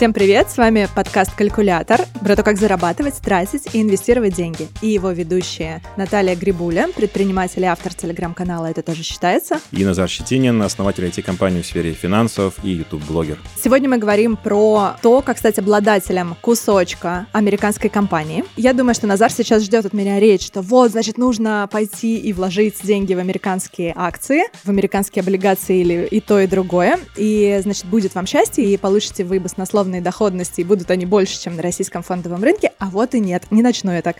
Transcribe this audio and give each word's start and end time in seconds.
Всем 0.00 0.14
привет, 0.14 0.50
с 0.50 0.56
вами 0.56 0.88
подкаст 0.96 1.34
«Калькулятор» 1.34 2.00
про 2.22 2.34
то, 2.34 2.42
как 2.42 2.56
зарабатывать, 2.56 3.16
тратить 3.16 3.74
и 3.74 3.82
инвестировать 3.82 4.32
деньги. 4.32 4.66
И 4.80 4.88
его 4.88 5.10
ведущая 5.10 5.82
Наталья 5.98 6.34
Грибуля, 6.34 6.88
предприниматель 6.96 7.60
и 7.60 7.66
автор 7.66 7.92
телеграм-канала 7.92 8.64
«Это 8.64 8.80
тоже 8.80 9.02
считается». 9.02 9.60
И 9.72 9.84
Назар 9.84 10.08
Щетинин, 10.08 10.62
основатель 10.62 11.04
IT-компании 11.04 11.60
в 11.60 11.66
сфере 11.66 11.92
финансов 11.92 12.54
и 12.62 12.70
YouTube-блогер. 12.70 13.36
Сегодня 13.62 13.90
мы 13.90 13.98
говорим 13.98 14.38
про 14.38 14.96
то, 15.02 15.20
как 15.20 15.36
стать 15.36 15.58
обладателем 15.58 16.34
кусочка 16.40 17.26
американской 17.32 17.90
компании. 17.90 18.46
Я 18.56 18.72
думаю, 18.72 18.94
что 18.94 19.06
Назар 19.06 19.30
сейчас 19.30 19.64
ждет 19.64 19.84
от 19.84 19.92
меня 19.92 20.18
речь, 20.18 20.46
что 20.46 20.62
вот, 20.62 20.92
значит, 20.92 21.18
нужно 21.18 21.68
пойти 21.70 22.16
и 22.16 22.32
вложить 22.32 22.76
деньги 22.82 23.12
в 23.12 23.18
американские 23.18 23.92
акции, 23.94 24.44
в 24.64 24.70
американские 24.70 25.20
облигации 25.20 25.82
или 25.82 26.08
и 26.10 26.20
то, 26.20 26.40
и 26.40 26.46
другое. 26.46 26.98
И, 27.18 27.60
значит, 27.62 27.84
будет 27.84 28.14
вам 28.14 28.24
счастье, 28.24 28.64
и 28.64 28.78
получите 28.78 29.24
вы 29.24 29.38
баснословно 29.38 29.89
условные 29.90 30.00
доходности, 30.00 30.60
и 30.60 30.64
будут 30.64 30.90
они 30.90 31.06
больше, 31.06 31.40
чем 31.40 31.56
на 31.56 31.62
российском 31.62 32.02
фондовом 32.02 32.42
рынке, 32.42 32.72
а 32.78 32.90
вот 32.90 33.14
и 33.14 33.20
нет, 33.20 33.44
не 33.50 33.62
начну 33.62 33.92
я 33.92 34.02
так. 34.02 34.16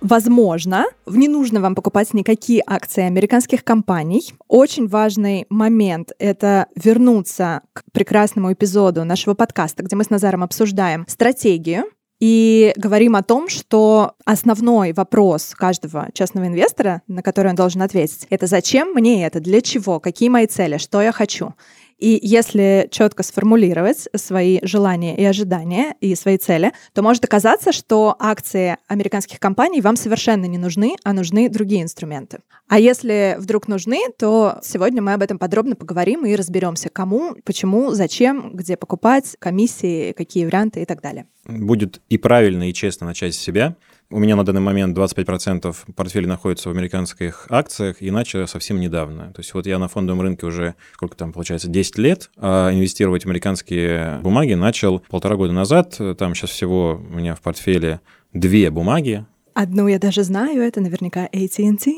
Возможно, 0.00 0.86
не 1.06 1.28
нужно 1.28 1.60
вам 1.60 1.74
покупать 1.74 2.14
никакие 2.14 2.62
акции 2.66 3.02
американских 3.02 3.64
компаний. 3.64 4.32
Очень 4.48 4.88
важный 4.88 5.46
момент— 5.50 6.12
это 6.18 6.66
вернуться 6.74 7.60
к 7.74 7.82
прекрасному 7.92 8.50
эпизоду 8.52 9.04
нашего 9.04 9.34
подкаста, 9.34 9.82
где 9.82 9.96
мы 9.96 10.04
с 10.04 10.10
Назаром 10.10 10.42
обсуждаем 10.42 11.04
стратегию, 11.06 11.84
и 12.20 12.72
говорим 12.76 13.16
о 13.16 13.22
том, 13.22 13.48
что 13.48 14.12
основной 14.26 14.92
вопрос 14.92 15.54
каждого 15.56 16.08
частного 16.12 16.46
инвестора, 16.46 17.00
на 17.08 17.22
который 17.22 17.48
он 17.48 17.56
должен 17.56 17.82
ответить, 17.82 18.26
это 18.28 18.46
зачем 18.46 18.92
мне 18.92 19.26
это, 19.26 19.40
для 19.40 19.62
чего, 19.62 20.00
какие 20.00 20.28
мои 20.28 20.46
цели, 20.46 20.76
что 20.76 21.00
я 21.00 21.12
хочу. 21.12 21.54
И 22.00 22.18
если 22.22 22.88
четко 22.90 23.22
сформулировать 23.22 24.08
свои 24.16 24.58
желания 24.62 25.16
и 25.16 25.24
ожидания 25.24 25.94
и 26.00 26.14
свои 26.14 26.38
цели, 26.38 26.72
то 26.94 27.02
может 27.02 27.24
оказаться, 27.24 27.72
что 27.72 28.16
акции 28.18 28.78
американских 28.88 29.38
компаний 29.38 29.82
вам 29.82 29.96
совершенно 29.96 30.46
не 30.46 30.56
нужны, 30.56 30.96
а 31.04 31.12
нужны 31.12 31.50
другие 31.50 31.82
инструменты. 31.82 32.38
А 32.68 32.78
если 32.78 33.36
вдруг 33.38 33.68
нужны, 33.68 33.98
то 34.18 34.60
сегодня 34.62 35.02
мы 35.02 35.12
об 35.12 35.22
этом 35.22 35.38
подробно 35.38 35.76
поговорим 35.76 36.24
и 36.24 36.34
разберемся, 36.34 36.88
кому, 36.88 37.36
почему, 37.44 37.90
зачем, 37.90 38.52
где 38.54 38.76
покупать, 38.76 39.36
комиссии, 39.38 40.12
какие 40.12 40.46
варианты 40.46 40.80
и 40.80 40.86
так 40.86 41.02
далее. 41.02 41.26
Будет 41.44 42.00
и 42.08 42.16
правильно, 42.16 42.70
и 42.70 42.72
честно 42.72 43.06
начать 43.06 43.34
с 43.34 43.38
себя— 43.38 43.76
у 44.10 44.18
меня 44.18 44.36
на 44.36 44.44
данный 44.44 44.60
момент 44.60 44.96
25% 44.96 45.74
портфеля 45.94 46.26
находится 46.26 46.68
в 46.68 46.72
американских 46.72 47.46
акциях, 47.48 47.96
иначе 48.00 48.46
совсем 48.46 48.80
недавно. 48.80 49.32
То 49.32 49.40
есть 49.40 49.54
вот 49.54 49.66
я 49.66 49.78
на 49.78 49.88
фондовом 49.88 50.22
рынке 50.22 50.46
уже, 50.46 50.74
сколько 50.94 51.16
там 51.16 51.32
получается, 51.32 51.68
10 51.68 51.98
лет, 51.98 52.30
а 52.36 52.72
инвестировать 52.72 53.22
в 53.22 53.26
американские 53.26 54.18
бумаги 54.22 54.54
начал 54.54 55.00
полтора 55.08 55.36
года 55.36 55.52
назад. 55.52 55.98
Там 56.18 56.34
сейчас 56.34 56.50
всего 56.50 57.00
у 57.08 57.14
меня 57.14 57.34
в 57.34 57.40
портфеле 57.40 58.00
две 58.32 58.70
бумаги. 58.70 59.24
Одну 59.54 59.88
я 59.88 59.98
даже 59.98 60.24
знаю, 60.24 60.62
это 60.62 60.80
наверняка 60.80 61.26
AT&T. 61.26 61.92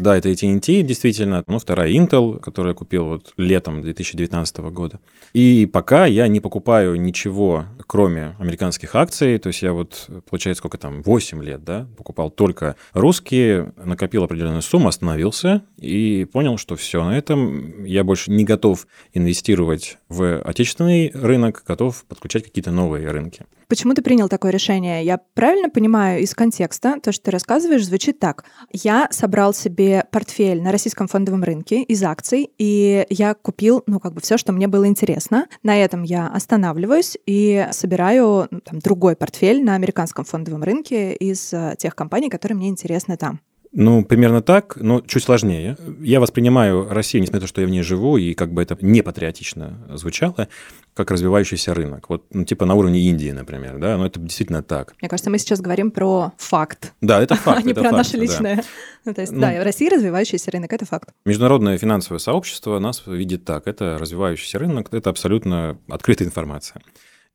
Да, 0.00 0.16
это 0.16 0.30
AT&T, 0.30 0.82
действительно. 0.82 1.44
Ну, 1.46 1.58
вторая 1.58 1.92
Intel, 1.92 2.40
которую 2.40 2.72
я 2.72 2.74
купил 2.74 3.04
вот 3.04 3.34
летом 3.36 3.82
2019 3.82 4.56
года. 4.72 4.98
И 5.34 5.68
пока 5.70 6.06
я 6.06 6.26
не 6.26 6.40
покупаю 6.40 6.98
ничего, 6.98 7.66
кроме 7.86 8.34
американских 8.38 8.94
акций. 8.94 9.36
То 9.38 9.48
есть 9.48 9.60
я 9.60 9.74
вот, 9.74 10.08
получается, 10.30 10.60
сколько 10.60 10.78
там, 10.78 11.02
8 11.02 11.44
лет, 11.44 11.64
да, 11.64 11.86
покупал 11.98 12.30
только 12.30 12.76
русские, 12.94 13.74
накопил 13.76 14.24
определенную 14.24 14.62
сумму, 14.62 14.88
остановился 14.88 15.62
и 15.76 16.26
понял, 16.32 16.56
что 16.56 16.76
все, 16.76 17.04
на 17.04 17.18
этом 17.18 17.84
я 17.84 18.02
больше 18.02 18.30
не 18.30 18.44
готов 18.44 18.86
инвестировать 19.12 19.98
в 20.08 20.40
отечественный 20.40 21.10
рынок, 21.12 21.62
готов 21.66 22.06
подключать 22.06 22.44
какие-то 22.44 22.70
новые 22.70 23.10
рынки. 23.10 23.44
Почему 23.70 23.94
ты 23.94 24.02
принял 24.02 24.28
такое 24.28 24.50
решение? 24.50 25.04
Я 25.04 25.18
правильно 25.34 25.70
понимаю 25.70 26.22
из 26.22 26.34
контекста, 26.34 26.98
то, 27.00 27.12
что 27.12 27.26
ты 27.26 27.30
рассказываешь, 27.30 27.86
звучит 27.86 28.18
так. 28.18 28.44
Я 28.72 29.06
собрал 29.12 29.54
себе 29.54 30.06
портфель 30.10 30.60
на 30.60 30.72
российском 30.72 31.06
фондовом 31.06 31.44
рынке 31.44 31.84
из 31.84 32.02
акций, 32.02 32.50
и 32.58 33.06
я 33.10 33.34
купил, 33.34 33.84
ну, 33.86 34.00
как 34.00 34.14
бы 34.14 34.20
все, 34.20 34.38
что 34.38 34.52
мне 34.52 34.66
было 34.66 34.88
интересно. 34.88 35.46
На 35.62 35.76
этом 35.76 36.02
я 36.02 36.26
останавливаюсь 36.26 37.16
и 37.26 37.68
собираю 37.70 38.48
ну, 38.50 38.60
там, 38.60 38.80
другой 38.80 39.14
портфель 39.14 39.62
на 39.62 39.76
американском 39.76 40.24
фондовом 40.24 40.64
рынке 40.64 41.14
из 41.14 41.52
э, 41.52 41.76
тех 41.78 41.94
компаний, 41.94 42.28
которые 42.28 42.56
мне 42.56 42.70
интересны 42.70 43.16
там. 43.16 43.38
Ну, 43.72 44.04
примерно 44.04 44.42
так, 44.42 44.76
но 44.76 45.00
чуть 45.00 45.22
сложнее. 45.22 45.76
Я 46.00 46.18
воспринимаю 46.18 46.88
Россию, 46.90 47.22
несмотря 47.22 47.40
на 47.40 47.46
то, 47.46 47.48
что 47.48 47.60
я 47.60 47.68
в 47.68 47.70
ней 47.70 47.82
живу, 47.82 48.16
и 48.16 48.34
как 48.34 48.52
бы 48.52 48.62
это 48.62 48.76
не 48.80 49.02
патриотично 49.02 49.86
звучало, 49.94 50.48
как 50.94 51.12
развивающийся 51.12 51.72
рынок. 51.72 52.08
Вот, 52.08 52.24
ну, 52.32 52.44
типа 52.44 52.66
на 52.66 52.74
уровне 52.74 53.00
Индии, 53.00 53.30
например, 53.30 53.78
да, 53.78 53.96
но 53.96 54.06
это 54.06 54.18
действительно 54.18 54.64
так. 54.64 54.94
Мне 55.00 55.08
кажется, 55.08 55.30
мы 55.30 55.38
сейчас 55.38 55.60
говорим 55.60 55.92
про 55.92 56.32
факт. 56.36 56.94
Да, 57.00 57.22
это 57.22 57.36
факт. 57.36 57.60
А 57.60 57.62
не 57.62 57.74
про 57.74 57.92
наше 57.92 58.16
личное. 58.16 58.56
Да. 58.56 58.62
Ну, 59.04 59.14
то 59.14 59.20
есть, 59.20 59.32
ну, 59.32 59.40
да, 59.40 59.60
в 59.60 59.62
России 59.62 59.88
развивающийся 59.88 60.50
рынок– 60.50 60.72
это 60.74 60.84
факт. 60.84 61.10
Международное 61.24 61.78
финансовое 61.78 62.18
сообщество 62.18 62.78
нас 62.78 63.02
видит 63.06 63.44
так. 63.44 63.68
Это 63.68 63.98
развивающийся 63.98 64.58
рынок, 64.58 64.92
это 64.92 65.10
абсолютно 65.10 65.78
открытая 65.88 66.26
информация. 66.26 66.82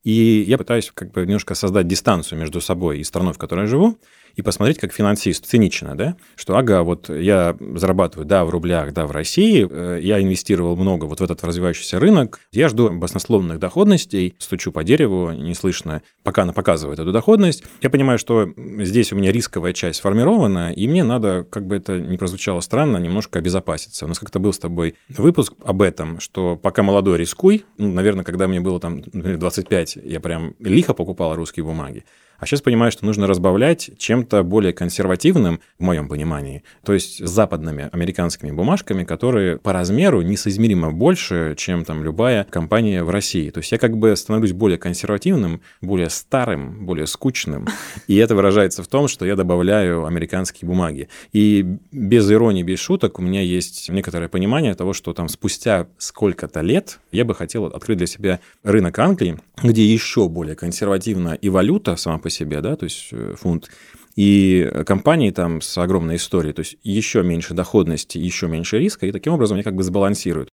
И 0.04 0.44
я 0.46 0.58
пытаюсь 0.58 0.92
как 0.94 1.12
бы 1.12 1.22
немножко 1.22 1.54
создать 1.54 1.88
дистанцию 1.88 2.38
между 2.38 2.60
собой 2.60 3.00
и 3.00 3.04
страной, 3.04 3.32
в 3.32 3.38
которой 3.38 3.62
я 3.62 3.66
живу, 3.66 3.98
и 4.36 4.42
посмотреть 4.42 4.78
как 4.78 4.92
финансист 4.92 5.46
цинично, 5.46 5.96
да, 5.96 6.16
что 6.36 6.56
ага, 6.56 6.82
вот 6.82 7.08
я 7.08 7.56
зарабатываю, 7.74 8.26
да, 8.26 8.44
в 8.44 8.50
рублях, 8.50 8.92
да, 8.92 9.06
в 9.06 9.10
России, 9.10 9.66
э, 9.68 9.98
я 10.02 10.22
инвестировал 10.22 10.76
много 10.76 11.06
вот 11.06 11.20
в 11.20 11.24
этот 11.24 11.42
развивающийся 11.42 11.98
рынок, 11.98 12.40
я 12.52 12.68
жду 12.68 12.90
баснословных 12.90 13.58
доходностей, 13.58 14.36
стучу 14.38 14.72
по 14.72 14.84
дереву, 14.84 15.32
не 15.32 15.54
слышно, 15.54 16.02
пока 16.22 16.42
она 16.42 16.52
показывает 16.52 16.98
эту 16.98 17.12
доходность. 17.12 17.64
Я 17.80 17.88
понимаю, 17.88 18.18
что 18.18 18.52
здесь 18.56 19.12
у 19.12 19.16
меня 19.16 19.32
рисковая 19.32 19.72
часть 19.72 19.98
сформирована, 19.98 20.70
и 20.70 20.86
мне 20.86 21.02
надо, 21.02 21.46
как 21.48 21.66
бы 21.66 21.76
это 21.76 21.98
ни 21.98 22.18
прозвучало 22.18 22.60
странно, 22.60 22.98
немножко 22.98 23.38
обезопаситься. 23.38 24.04
У 24.04 24.08
нас 24.08 24.18
как-то 24.18 24.38
был 24.38 24.52
с 24.52 24.58
тобой 24.58 24.96
выпуск 25.08 25.54
об 25.64 25.80
этом, 25.80 26.20
что 26.20 26.56
пока 26.56 26.82
молодой 26.82 27.16
рискуй, 27.16 27.64
ну, 27.78 27.90
наверное, 27.90 28.24
когда 28.24 28.48
мне 28.48 28.60
было 28.60 28.80
там, 28.80 28.96
например, 28.96 29.38
25, 29.38 29.96
я 30.04 30.20
прям 30.20 30.54
лихо 30.60 30.92
покупал 30.92 31.34
русские 31.34 31.64
бумаги. 31.64 32.04
А 32.38 32.46
сейчас 32.46 32.60
понимаю, 32.60 32.92
что 32.92 33.04
нужно 33.04 33.26
разбавлять 33.26 33.90
чем-то 33.98 34.42
более 34.42 34.72
консервативным, 34.72 35.60
в 35.78 35.82
моем 35.82 36.08
понимании, 36.08 36.62
то 36.84 36.92
есть 36.92 37.24
западными 37.26 37.88
американскими 37.92 38.50
бумажками, 38.50 39.04
которые 39.04 39.58
по 39.58 39.72
размеру 39.72 40.22
несоизмеримо 40.22 40.90
больше, 40.90 41.54
чем 41.56 41.84
там 41.84 42.02
любая 42.02 42.44
компания 42.44 43.02
в 43.02 43.10
России. 43.10 43.50
То 43.50 43.58
есть 43.58 43.72
я 43.72 43.78
как 43.78 43.96
бы 43.96 44.14
становлюсь 44.16 44.52
более 44.52 44.78
консервативным, 44.78 45.60
более 45.80 46.10
старым, 46.10 46.86
более 46.86 47.06
скучным. 47.06 47.66
И 48.06 48.16
это 48.16 48.34
выражается 48.34 48.82
в 48.82 48.88
том, 48.88 49.08
что 49.08 49.26
я 49.26 49.36
добавляю 49.36 50.06
американские 50.06 50.68
бумаги. 50.68 51.08
И 51.32 51.64
без 51.92 52.30
иронии, 52.30 52.62
без 52.62 52.78
шуток 52.78 53.18
у 53.18 53.22
меня 53.22 53.42
есть 53.42 53.88
некоторое 53.90 54.28
понимание 54.28 54.74
того, 54.74 54.92
что 54.92 55.12
там 55.12 55.28
спустя 55.28 55.86
сколько-то 55.98 56.60
лет 56.60 56.98
я 57.12 57.24
бы 57.24 57.34
хотел 57.34 57.66
открыть 57.66 57.98
для 57.98 58.06
себя 58.06 58.40
рынок 58.62 58.98
Англии, 58.98 59.38
где 59.62 59.84
еще 59.84 60.28
более 60.28 60.54
консервативна 60.54 61.34
и 61.34 61.48
валюта 61.48 61.96
сама 61.96 62.18
по 62.18 62.25
себе, 62.30 62.60
да, 62.60 62.76
то 62.76 62.84
есть 62.84 63.08
э, 63.12 63.34
фунт, 63.36 63.70
и 64.16 64.70
компании 64.86 65.30
там 65.30 65.60
с 65.60 65.76
огромной 65.76 66.16
историей, 66.16 66.54
то 66.54 66.60
есть 66.60 66.76
еще 66.82 67.22
меньше 67.22 67.52
доходности, 67.52 68.16
еще 68.18 68.48
меньше 68.48 68.78
риска, 68.78 69.06
и 69.06 69.12
таким 69.12 69.34
образом 69.34 69.56
они 69.56 69.62
как 69.62 69.74
бы 69.74 69.82
сбалансируют. 69.82 70.48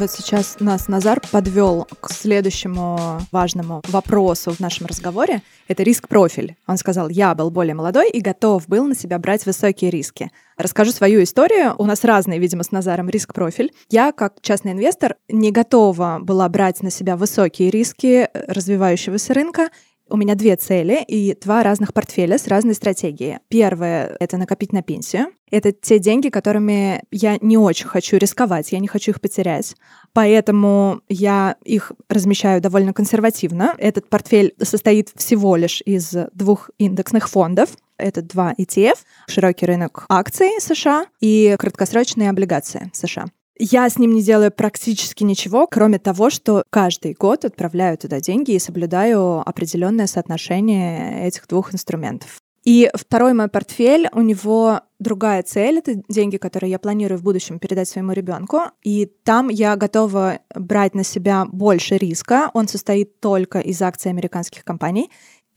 Вот 0.00 0.10
сейчас 0.10 0.60
нас 0.60 0.88
Назар 0.88 1.20
подвел 1.30 1.86
к 2.00 2.10
следующему 2.10 3.20
важному 3.32 3.82
вопросу 3.88 4.50
в 4.50 4.58
нашем 4.58 4.86
разговоре. 4.86 5.42
Это 5.68 5.82
риск-профиль. 5.82 6.56
Он 6.66 6.78
сказал, 6.78 7.10
я 7.10 7.34
был 7.34 7.50
более 7.50 7.74
молодой 7.74 8.08
и 8.08 8.22
готов 8.22 8.66
был 8.66 8.86
на 8.86 8.94
себя 8.94 9.18
брать 9.18 9.44
высокие 9.44 9.90
риски. 9.90 10.30
Расскажу 10.56 10.92
свою 10.92 11.22
историю. 11.22 11.74
У 11.76 11.84
нас 11.84 12.02
разный, 12.02 12.38
видимо, 12.38 12.62
с 12.62 12.70
Назаром 12.70 13.10
риск-профиль. 13.10 13.74
Я, 13.90 14.12
как 14.12 14.40
частный 14.40 14.72
инвестор, 14.72 15.16
не 15.28 15.52
готова 15.52 16.18
была 16.22 16.48
брать 16.48 16.82
на 16.82 16.90
себя 16.90 17.14
высокие 17.14 17.70
риски 17.70 18.26
развивающегося 18.32 19.34
рынка 19.34 19.68
у 20.10 20.16
меня 20.16 20.34
две 20.34 20.56
цели 20.56 21.04
и 21.06 21.36
два 21.40 21.62
разных 21.62 21.94
портфеля 21.94 22.38
с 22.38 22.46
разной 22.46 22.74
стратегией. 22.74 23.38
Первое— 23.48 24.16
это 24.20 24.36
накопить 24.36 24.72
на 24.72 24.82
пенсию. 24.82 25.26
Это 25.50 25.72
те 25.72 25.98
деньги, 25.98 26.28
которыми 26.28 27.02
я 27.10 27.38
не 27.40 27.56
очень 27.56 27.86
хочу 27.86 28.16
рисковать, 28.16 28.72
я 28.72 28.78
не 28.78 28.88
хочу 28.88 29.12
их 29.12 29.20
потерять. 29.20 29.74
Поэтому 30.12 31.00
я 31.08 31.56
их 31.64 31.92
размещаю 32.08 32.60
довольно 32.60 32.92
консервативно. 32.92 33.74
Этот 33.78 34.08
портфель 34.08 34.54
состоит 34.60 35.10
всего 35.16 35.56
лишь 35.56 35.82
из 35.84 36.14
двух 36.34 36.70
индексных 36.78 37.28
фондов. 37.28 37.70
Это 37.96 38.22
два 38.22 38.54
ETF, 38.58 38.98
широкий 39.28 39.66
рынок 39.66 40.06
акций 40.08 40.50
США 40.60 41.06
и 41.20 41.56
краткосрочные 41.58 42.30
облигации 42.30 42.90
США. 42.94 43.26
Я 43.62 43.90
с 43.90 43.98
ним 43.98 44.14
не 44.14 44.22
делаю 44.22 44.50
практически 44.50 45.22
ничего, 45.22 45.66
кроме 45.66 45.98
того, 45.98 46.30
что 46.30 46.62
каждый 46.70 47.12
год 47.12 47.44
отправляю 47.44 47.98
туда 47.98 48.18
деньги 48.18 48.52
и 48.52 48.58
соблюдаю 48.58 49.46
определенное 49.46 50.06
соотношение 50.06 51.26
этих 51.26 51.46
двух 51.46 51.74
инструментов. 51.74 52.38
И 52.64 52.90
второй 52.94 53.34
мой 53.34 53.48
портфель, 53.48 54.08
у 54.12 54.22
него 54.22 54.80
другая 54.98 55.42
цель, 55.42 55.78
это 55.78 55.94
деньги, 56.08 56.38
которые 56.38 56.70
я 56.70 56.78
планирую 56.78 57.18
в 57.18 57.22
будущем 57.22 57.58
передать 57.58 57.88
своему 57.88 58.12
ребенку. 58.12 58.60
И 58.82 59.04
там 59.24 59.48
я 59.48 59.76
готова 59.76 60.38
брать 60.54 60.94
на 60.94 61.04
себя 61.04 61.44
больше 61.44 61.98
риска. 61.98 62.50
Он 62.54 62.66
состоит 62.66 63.20
только 63.20 63.60
из 63.60 63.82
акций 63.82 64.10
американских 64.10 64.64
компаний. 64.64 65.10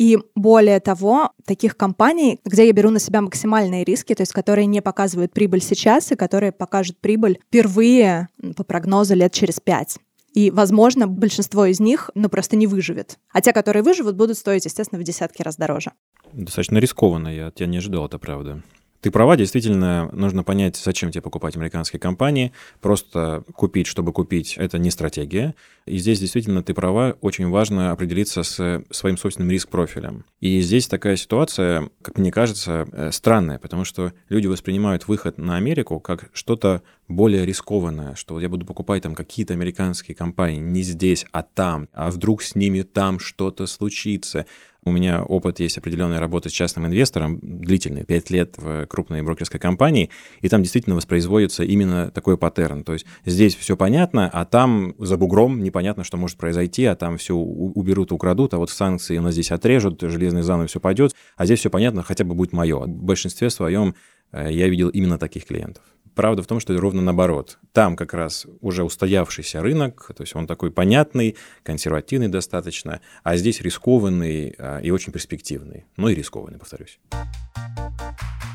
И 0.03 0.19
более 0.35 0.81
того, 0.81 1.31
таких 1.45 1.77
компаний, 1.77 2.41
где 2.43 2.67
я 2.67 2.73
беру 2.73 2.89
на 2.89 2.99
себя 2.99 3.21
максимальные 3.21 3.85
риски, 3.85 4.13
то 4.13 4.21
есть 4.23 4.33
которые 4.33 4.65
не 4.65 4.81
показывают 4.81 5.31
прибыль 5.31 5.61
сейчас 5.61 6.11
и 6.11 6.17
которые 6.17 6.51
покажут 6.51 6.97
прибыль 6.97 7.39
впервые 7.47 8.27
по 8.57 8.65
прогнозу 8.65 9.15
лет 9.15 9.31
через 9.31 9.61
пять. 9.61 9.99
И, 10.33 10.51
возможно, 10.51 11.07
большинство 11.07 11.63
из 11.63 11.79
них, 11.79 12.09
ну, 12.15 12.27
просто 12.27 12.57
не 12.57 12.67
выживет. 12.67 13.17
А 13.31 13.39
те, 13.39 13.53
которые 13.53 13.81
выживут, 13.81 14.17
будут 14.17 14.37
стоить, 14.37 14.65
естественно, 14.65 14.99
в 14.99 15.05
десятки 15.05 15.41
раз 15.41 15.55
дороже. 15.55 15.93
Достаточно 16.33 16.79
рискованно, 16.79 17.29
я 17.29 17.51
тебя 17.51 17.67
не 17.67 17.77
ожидал, 17.77 18.05
это 18.07 18.19
правда. 18.19 18.61
Ты 19.03 19.11
права, 19.11 19.35
действительно, 19.35 20.09
нужно 20.13 20.43
понять, 20.45 20.77
зачем 20.77 21.11
тебе 21.11 21.21
покупать 21.21 21.57
американские 21.57 21.99
компании. 21.99 22.53
Просто 22.79 23.43
купить, 23.53 23.85
чтобы 23.85 24.13
купить, 24.13 24.55
это 24.57 24.77
не 24.77 24.91
стратегия. 24.91 25.55
И 25.85 25.97
здесь 25.97 26.21
действительно 26.21 26.63
ты 26.63 26.73
права, 26.73 27.17
очень 27.19 27.49
важно 27.49 27.91
определиться 27.91 28.43
с 28.43 28.81
своим 28.91 29.17
собственным 29.17 29.51
риск-профилем. 29.51 30.23
И 30.39 30.61
здесь 30.61 30.87
такая 30.87 31.17
ситуация, 31.17 31.89
как 32.01 32.17
мне 32.17 32.31
кажется, 32.31 32.87
э, 32.93 33.11
странная, 33.11 33.59
потому 33.59 33.83
что 33.83 34.13
люди 34.29 34.47
воспринимают 34.47 35.05
выход 35.09 35.37
на 35.37 35.57
Америку 35.57 35.99
как 35.99 36.29
что-то 36.31 36.81
более 37.07 37.45
рискованное, 37.45 38.15
что 38.15 38.39
я 38.39 38.49
буду 38.49 38.65
покупать 38.65 39.03
там 39.03 39.15
какие-то 39.15 39.53
американские 39.53 40.15
компании 40.15 40.59
не 40.59 40.81
здесь, 40.81 41.25
а 41.31 41.43
там, 41.43 41.89
а 41.93 42.09
вдруг 42.09 42.41
с 42.41 42.55
ними 42.55 42.81
там 42.81 43.19
что-то 43.19 43.67
случится. 43.67 44.45
У 44.85 44.91
меня 44.91 45.23
опыт 45.23 45.61
есть 45.61 45.77
определенной 45.77 46.19
работы 46.19 46.49
с 46.49 46.51
частным 46.51 46.85
инвестором, 46.87 47.39
длительный, 47.41 48.03
5 48.03 48.29
лет 48.31 48.55
в 48.57 48.85
крупной 48.87 49.21
брокерской 49.21 49.59
компании, 49.59 50.09
и 50.41 50.49
там 50.49 50.61
действительно 50.61 50.97
воспроизводится 50.97 51.63
именно 51.63 52.11
такой 52.11 52.37
паттерн. 52.37 52.83
То 52.83 52.93
есть 52.93 53.05
здесь 53.25 53.55
все 53.55 53.77
понятно, 53.77 54.29
а 54.31 54.43
там 54.43 54.93
за 54.97 55.15
бугром 55.17 55.63
непонятно, 55.63 56.03
что 56.03 56.17
может 56.17 56.37
произойти, 56.37 56.83
а 56.83 56.95
там 56.95 57.17
все 57.17 57.33
уберут, 57.33 58.11
украдут, 58.11 58.53
а 58.53 58.57
вот 58.57 58.69
санкции 58.71 59.17
у 59.17 59.21
нас 59.21 59.33
здесь 59.33 59.51
отрежут, 59.51 60.01
железный 60.01 60.41
занавес 60.41 60.71
все 60.71 60.81
пойдет, 60.81 61.15
а 61.37 61.45
здесь 61.45 61.59
все 61.59 61.69
понятно, 61.69 62.03
хотя 62.03 62.25
бы 62.25 62.35
будет 62.35 62.51
мое. 62.51 62.79
В 62.79 62.87
большинстве 62.87 63.49
своем 63.49 63.95
э, 64.33 64.49
я 64.51 64.67
видел 64.67 64.89
именно 64.89 65.17
таких 65.17 65.45
клиентов. 65.45 65.83
Правда 66.15 66.43
в 66.43 66.47
том, 66.47 66.59
что 66.59 66.77
ровно 66.79 67.01
наоборот. 67.01 67.57
Там 67.71 67.95
как 67.95 68.13
раз 68.13 68.45
уже 68.61 68.83
устоявшийся 68.83 69.61
рынок, 69.61 70.11
то 70.15 70.21
есть 70.21 70.35
он 70.35 70.47
такой 70.47 70.71
понятный, 70.71 71.35
консервативный 71.63 72.27
достаточно, 72.27 73.01
а 73.23 73.35
здесь 73.35 73.61
рискованный 73.61 74.55
а, 74.57 74.79
и 74.79 74.91
очень 74.91 75.11
перспективный. 75.11 75.85
Ну 75.97 76.09
и 76.09 76.15
рискованный, 76.15 76.59
повторюсь. 76.59 76.99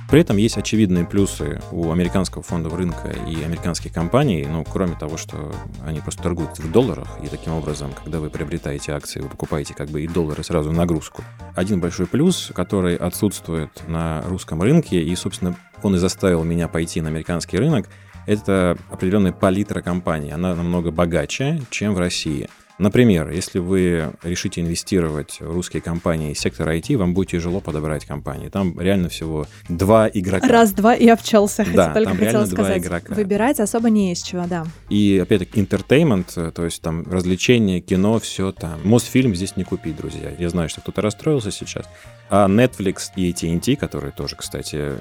При 0.09 0.23
этом 0.23 0.39
есть 0.39 0.57
очевидные 0.57 1.05
плюсы 1.05 1.61
у 1.71 1.91
американского 1.93 2.43
фондового 2.43 2.79
рынка 2.79 3.15
и 3.29 3.43
американских 3.43 3.93
компаний, 3.93 4.47
ну, 4.51 4.65
кроме 4.65 4.95
того, 4.95 5.19
что 5.19 5.53
они 5.85 6.01
просто 6.01 6.23
торгуют 6.23 6.59
в 6.59 6.73
долларах, 6.73 7.09
и 7.23 7.27
таким 7.27 7.53
образом, 7.53 7.93
когда 7.93 8.19
вы 8.19 8.31
приобретаете 8.31 8.93
акции, 8.93 9.21
вы 9.21 9.29
покупаете 9.29 9.75
как 9.75 9.91
бы 9.91 10.03
и 10.03 10.09
доллары 10.09 10.43
сразу 10.43 10.73
нагрузку. 10.73 11.23
Один 11.55 11.81
большой 11.81 12.07
плюс, 12.07 12.51
который 12.55 12.97
отсутствует 12.97 13.83
на 13.87 14.23
русском 14.23 14.63
рынке, 14.63 14.99
и, 15.03 15.15
собственно, 15.15 15.55
он 15.83 15.95
и 15.95 15.99
заставил 15.99 16.43
меня 16.43 16.69
пойти 16.69 17.03
на 17.03 17.11
американский 17.11 17.59
рынок, 17.59 17.91
это 18.25 18.79
определенная 18.91 19.33
палитра 19.33 19.83
компаний. 19.83 20.31
Она 20.31 20.55
намного 20.55 20.91
богаче, 20.91 21.61
чем 21.69 21.93
в 21.93 21.99
России. 21.99 22.49
Например, 22.79 23.31
если 23.31 23.59
вы 23.59 24.13
решите 24.23 24.61
инвестировать 24.61 25.41
в 25.41 25.53
русские 25.53 25.83
компании 25.83 26.33
из 26.33 26.39
сектора 26.39 26.77
IT, 26.77 26.97
вам 26.97 27.13
будет 27.13 27.31
тяжело 27.31 27.61
подобрать 27.61 28.05
компании. 28.05 28.49
Там 28.49 28.79
реально 28.81 29.09
всего 29.09 29.47
два 29.69 30.09
игрока. 30.09 30.47
Раз-два 30.47 30.95
и 30.95 31.09
обчелся, 31.09 31.67
да, 31.75 31.93
только 31.93 32.11
там 32.11 32.21
реально 32.21 32.47
сказать. 32.47 32.57
два 32.57 32.79
игрока. 32.79 33.15
Выбирать 33.15 33.61
особо 33.61 33.91
не 33.91 34.13
из 34.13 34.23
чего, 34.23 34.45
да. 34.47 34.65
И 34.89 35.19
опять-таки 35.21 35.61
entertainment, 35.61 36.53
то 36.53 36.65
есть 36.65 36.81
там 36.81 37.05
развлечения, 37.11 37.81
кино, 37.81 38.19
все 38.21 38.53
там. 38.53 38.81
Мосфильм 38.85 39.35
здесь 39.35 39.57
не 39.57 39.65
купить, 39.65 39.97
друзья. 39.97 40.33
Я 40.39 40.49
знаю, 40.49 40.69
что 40.69 40.81
кто-то 40.81 41.03
расстроился 41.03 41.51
сейчас. 41.51 41.87
А 42.31 42.49
Netflix 42.49 43.09
и 43.17 43.31
AT&T, 43.33 43.77
который 43.77 44.13
тоже, 44.13 44.37
кстати, 44.37 44.93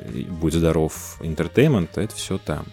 будь 0.41 0.53
здоров, 0.53 1.19
entertainment, 1.21 1.89
это 1.95 2.15
все 2.15 2.37
там. 2.37 2.65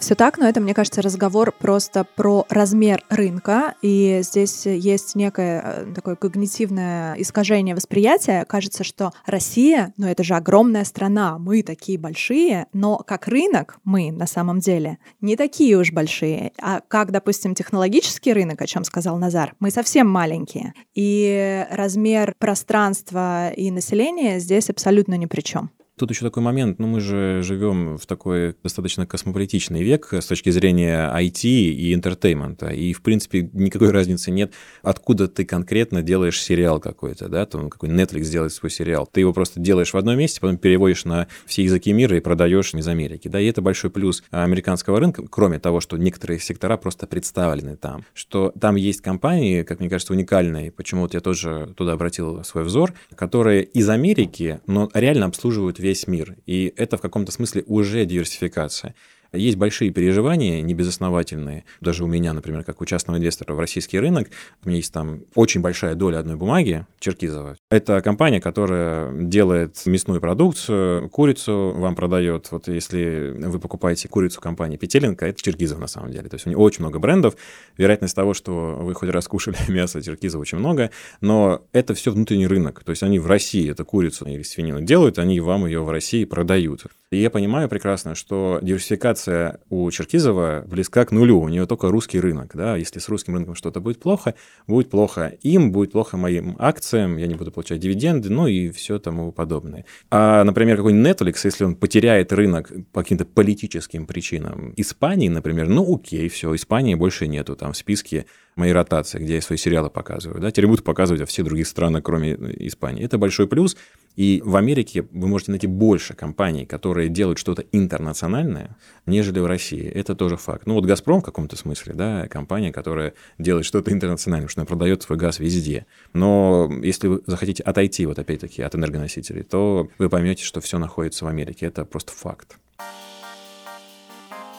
Все 0.00 0.14
так, 0.14 0.38
но 0.38 0.48
это, 0.48 0.62
мне 0.62 0.72
кажется, 0.72 1.02
разговор 1.02 1.52
просто 1.52 2.04
про 2.04 2.46
размер 2.48 3.04
рынка, 3.10 3.74
и 3.82 4.20
здесь 4.22 4.64
есть 4.64 5.14
некое 5.14 5.62
э, 5.62 5.94
такое 5.94 6.16
когнитивное 6.16 7.14
искажение 7.18 7.74
восприятия. 7.74 8.46
Кажется, 8.46 8.82
что 8.82 9.12
Россия, 9.26 9.92
ну 9.98 10.06
это 10.06 10.24
же 10.24 10.34
огромная 10.34 10.84
страна, 10.84 11.38
мы 11.38 11.62
такие 11.62 11.98
большие, 11.98 12.66
но 12.72 12.96
как 12.96 13.28
рынок 13.28 13.78
мы 13.84 14.10
на 14.10 14.26
самом 14.26 14.60
деле 14.60 14.96
не 15.20 15.36
такие 15.36 15.76
уж 15.76 15.92
большие. 15.92 16.52
А 16.62 16.80
как, 16.80 17.12
допустим, 17.12 17.54
технологический 17.54 18.32
рынок, 18.32 18.62
о 18.62 18.66
чем 18.66 18.84
сказал 18.84 19.18
Назар, 19.18 19.54
мы 19.60 19.70
совсем 19.70 20.08
маленькие. 20.08 20.72
И 20.94 21.66
размер 21.70 22.34
пространства 22.38 23.50
и 23.50 23.70
населения 23.70 24.38
здесь 24.40 24.70
абсолютно 24.70 25.14
ни 25.16 25.26
при 25.26 25.42
чем. 25.42 25.70
Тут 26.00 26.12
еще 26.12 26.24
такой 26.24 26.42
момент, 26.42 26.78
ну 26.78 26.86
мы 26.86 26.98
же 26.98 27.42
живем 27.42 27.98
в 27.98 28.06
такой 28.06 28.56
достаточно 28.62 29.04
космополитичный 29.06 29.82
век 29.82 30.14
с 30.14 30.24
точки 30.24 30.48
зрения 30.48 31.14
IT 31.14 31.44
и 31.44 31.92
entertainment 31.92 32.58
а, 32.58 32.68
и 32.68 32.94
в 32.94 33.02
принципе 33.02 33.50
никакой 33.52 33.90
разницы 33.90 34.30
нет, 34.30 34.54
откуда 34.80 35.28
ты 35.28 35.44
конкретно 35.44 36.00
делаешь 36.00 36.40
сериал 36.40 36.80
какой-то, 36.80 37.28
да, 37.28 37.44
там 37.44 37.68
какой 37.68 37.90
Netflix 37.90 38.30
делает 38.30 38.54
свой 38.54 38.70
сериал, 38.70 39.06
ты 39.12 39.20
его 39.20 39.34
просто 39.34 39.60
делаешь 39.60 39.92
в 39.92 39.96
одном 39.98 40.16
месте, 40.16 40.40
потом 40.40 40.56
переводишь 40.56 41.04
на 41.04 41.28
все 41.44 41.64
языки 41.64 41.92
мира 41.92 42.16
и 42.16 42.20
продаешь 42.20 42.72
из 42.72 42.88
Америки, 42.88 43.28
да, 43.28 43.38
и 43.38 43.44
это 43.44 43.60
большой 43.60 43.90
плюс 43.90 44.22
американского 44.30 45.00
рынка, 45.00 45.22
кроме 45.28 45.58
того, 45.58 45.80
что 45.80 45.98
некоторые 45.98 46.40
сектора 46.40 46.78
просто 46.78 47.06
представлены 47.06 47.76
там, 47.76 48.06
что 48.14 48.54
там 48.58 48.76
есть 48.76 49.02
компании, 49.02 49.64
как 49.64 49.80
мне 49.80 49.90
кажется, 49.90 50.14
уникальные, 50.14 50.72
почему 50.72 51.02
вот 51.02 51.12
я 51.12 51.20
тоже 51.20 51.74
туда 51.76 51.92
обратил 51.92 52.42
свой 52.42 52.64
взор, 52.64 52.94
которые 53.14 53.64
из 53.64 53.86
Америки, 53.90 54.62
но 54.66 54.88
реально 54.94 55.26
обслуживают 55.26 55.78
весь 55.78 55.89
весь 55.90 56.06
мир. 56.06 56.36
И 56.46 56.72
это 56.76 56.96
в 56.96 57.00
каком-то 57.00 57.32
смысле 57.32 57.64
уже 57.66 58.04
диверсификация. 58.04 58.94
Есть 59.32 59.56
большие 59.56 59.90
переживания, 59.90 60.60
небезосновательные. 60.62 61.64
Даже 61.80 62.04
у 62.04 62.06
меня, 62.06 62.32
например, 62.32 62.64
как 62.64 62.80
у 62.80 62.84
частного 62.84 63.18
инвестора 63.18 63.54
в 63.54 63.60
российский 63.60 63.98
рынок, 63.98 64.28
у 64.64 64.68
меня 64.68 64.78
есть 64.78 64.92
там 64.92 65.20
очень 65.34 65.60
большая 65.60 65.94
доля 65.94 66.18
одной 66.18 66.36
бумаги, 66.36 66.86
Черкизова. 66.98 67.56
Это 67.70 68.00
компания, 68.02 68.40
которая 68.40 69.12
делает 69.12 69.80
мясную 69.86 70.20
продукцию, 70.20 71.08
курицу 71.10 71.72
вам 71.76 71.94
продает. 71.94 72.48
Вот 72.50 72.68
если 72.68 73.34
вы 73.36 73.58
покупаете 73.58 74.08
курицу 74.08 74.40
компании 74.40 74.76
Петеленко, 74.76 75.26
это 75.26 75.40
Черкизов 75.40 75.78
на 75.78 75.86
самом 75.86 76.10
деле. 76.10 76.28
То 76.28 76.34
есть 76.34 76.46
у 76.46 76.48
них 76.48 76.58
очень 76.58 76.80
много 76.80 76.98
брендов. 76.98 77.36
Вероятность 77.76 78.16
того, 78.16 78.34
что 78.34 78.76
вы 78.80 78.94
хоть 78.94 79.10
раз 79.10 79.28
кушали 79.28 79.56
мясо 79.68 80.02
Черкизова 80.02 80.42
очень 80.42 80.58
много, 80.58 80.90
но 81.20 81.62
это 81.72 81.94
все 81.94 82.10
внутренний 82.10 82.46
рынок. 82.46 82.82
То 82.84 82.90
есть 82.90 83.02
они 83.02 83.18
в 83.18 83.26
России 83.26 83.70
эту 83.70 83.84
курицу 83.84 84.26
или 84.26 84.42
свинину 84.42 84.80
делают, 84.80 85.18
они 85.18 85.40
вам 85.40 85.66
ее 85.66 85.82
в 85.82 85.90
России 85.90 86.24
продают. 86.24 86.86
И 87.10 87.16
я 87.16 87.28
понимаю 87.28 87.68
прекрасно, 87.68 88.14
что 88.14 88.60
диверсификация 88.62 89.58
у 89.68 89.90
Черкизова 89.90 90.64
близка 90.68 91.04
к 91.04 91.10
нулю. 91.10 91.40
У 91.40 91.48
нее 91.48 91.66
только 91.66 91.88
русский 91.88 92.20
рынок. 92.20 92.52
Да? 92.54 92.76
Если 92.76 93.00
с 93.00 93.08
русским 93.08 93.34
рынком 93.34 93.56
что-то 93.56 93.80
будет 93.80 93.98
плохо, 93.98 94.36
будет 94.68 94.90
плохо 94.90 95.36
им, 95.42 95.72
будет 95.72 95.90
плохо 95.90 96.16
моим 96.16 96.54
акциям, 96.60 97.16
я 97.16 97.26
не 97.26 97.34
буду 97.34 97.50
получать 97.50 97.80
дивиденды, 97.80 98.30
ну 98.30 98.46
и 98.46 98.70
все 98.70 99.00
тому 99.00 99.32
подобное. 99.32 99.86
А, 100.12 100.44
например, 100.44 100.76
какой-нибудь 100.76 101.10
Netflix, 101.10 101.40
если 101.42 101.64
он 101.64 101.74
потеряет 101.74 102.32
рынок 102.32 102.70
по 102.92 103.02
каким-то 103.02 103.24
политическим 103.24 104.06
причинам, 104.06 104.72
Испании, 104.76 105.28
например, 105.28 105.68
ну 105.68 105.92
окей, 105.92 106.28
все, 106.28 106.54
Испании 106.54 106.94
больше 106.94 107.26
нету 107.26 107.56
там 107.56 107.72
в 107.72 107.76
списке 107.76 108.26
моей 108.54 108.72
ротации, 108.72 109.18
где 109.18 109.34
я 109.34 109.42
свои 109.42 109.58
сериалы 109.58 109.90
показываю. 109.90 110.40
Да? 110.40 110.52
Теперь 110.52 110.68
будут 110.68 110.84
показывать 110.84 111.20
во 111.20 111.26
всех 111.26 111.44
других 111.44 111.66
странах, 111.66 112.04
кроме 112.04 112.34
Испании. 112.66 113.04
Это 113.04 113.18
большой 113.18 113.48
плюс. 113.48 113.76
И 114.16 114.42
в 114.44 114.56
Америке 114.56 115.06
вы 115.12 115.28
можете 115.28 115.52
найти 115.52 115.66
больше 115.66 116.14
компаний, 116.14 116.66
которые 116.66 117.08
делают 117.08 117.38
что-то 117.38 117.64
интернациональное, 117.72 118.76
нежели 119.06 119.38
в 119.38 119.46
России. 119.46 119.84
Это 119.84 120.14
тоже 120.14 120.36
факт. 120.36 120.66
Ну 120.66 120.74
вот 120.74 120.84
«Газпром» 120.84 121.20
в 121.20 121.24
каком-то 121.24 121.56
смысле, 121.56 121.94
да, 121.94 122.28
компания, 122.28 122.72
которая 122.72 123.14
делает 123.38 123.66
что-то 123.66 123.92
интернациональное, 123.92 124.48
что 124.48 124.60
она 124.60 124.66
продает 124.66 125.02
свой 125.02 125.16
газ 125.16 125.38
везде. 125.38 125.86
Но 126.12 126.70
если 126.82 127.08
вы 127.08 127.22
захотите 127.26 127.62
отойти, 127.62 128.04
вот 128.06 128.18
опять-таки, 128.18 128.62
от 128.62 128.74
энергоносителей, 128.74 129.42
то 129.42 129.88
вы 129.98 130.08
поймете, 130.08 130.44
что 130.44 130.60
все 130.60 130.78
находится 130.78 131.24
в 131.24 131.28
Америке. 131.28 131.66
Это 131.66 131.84
просто 131.84 132.12
факт. 132.12 132.58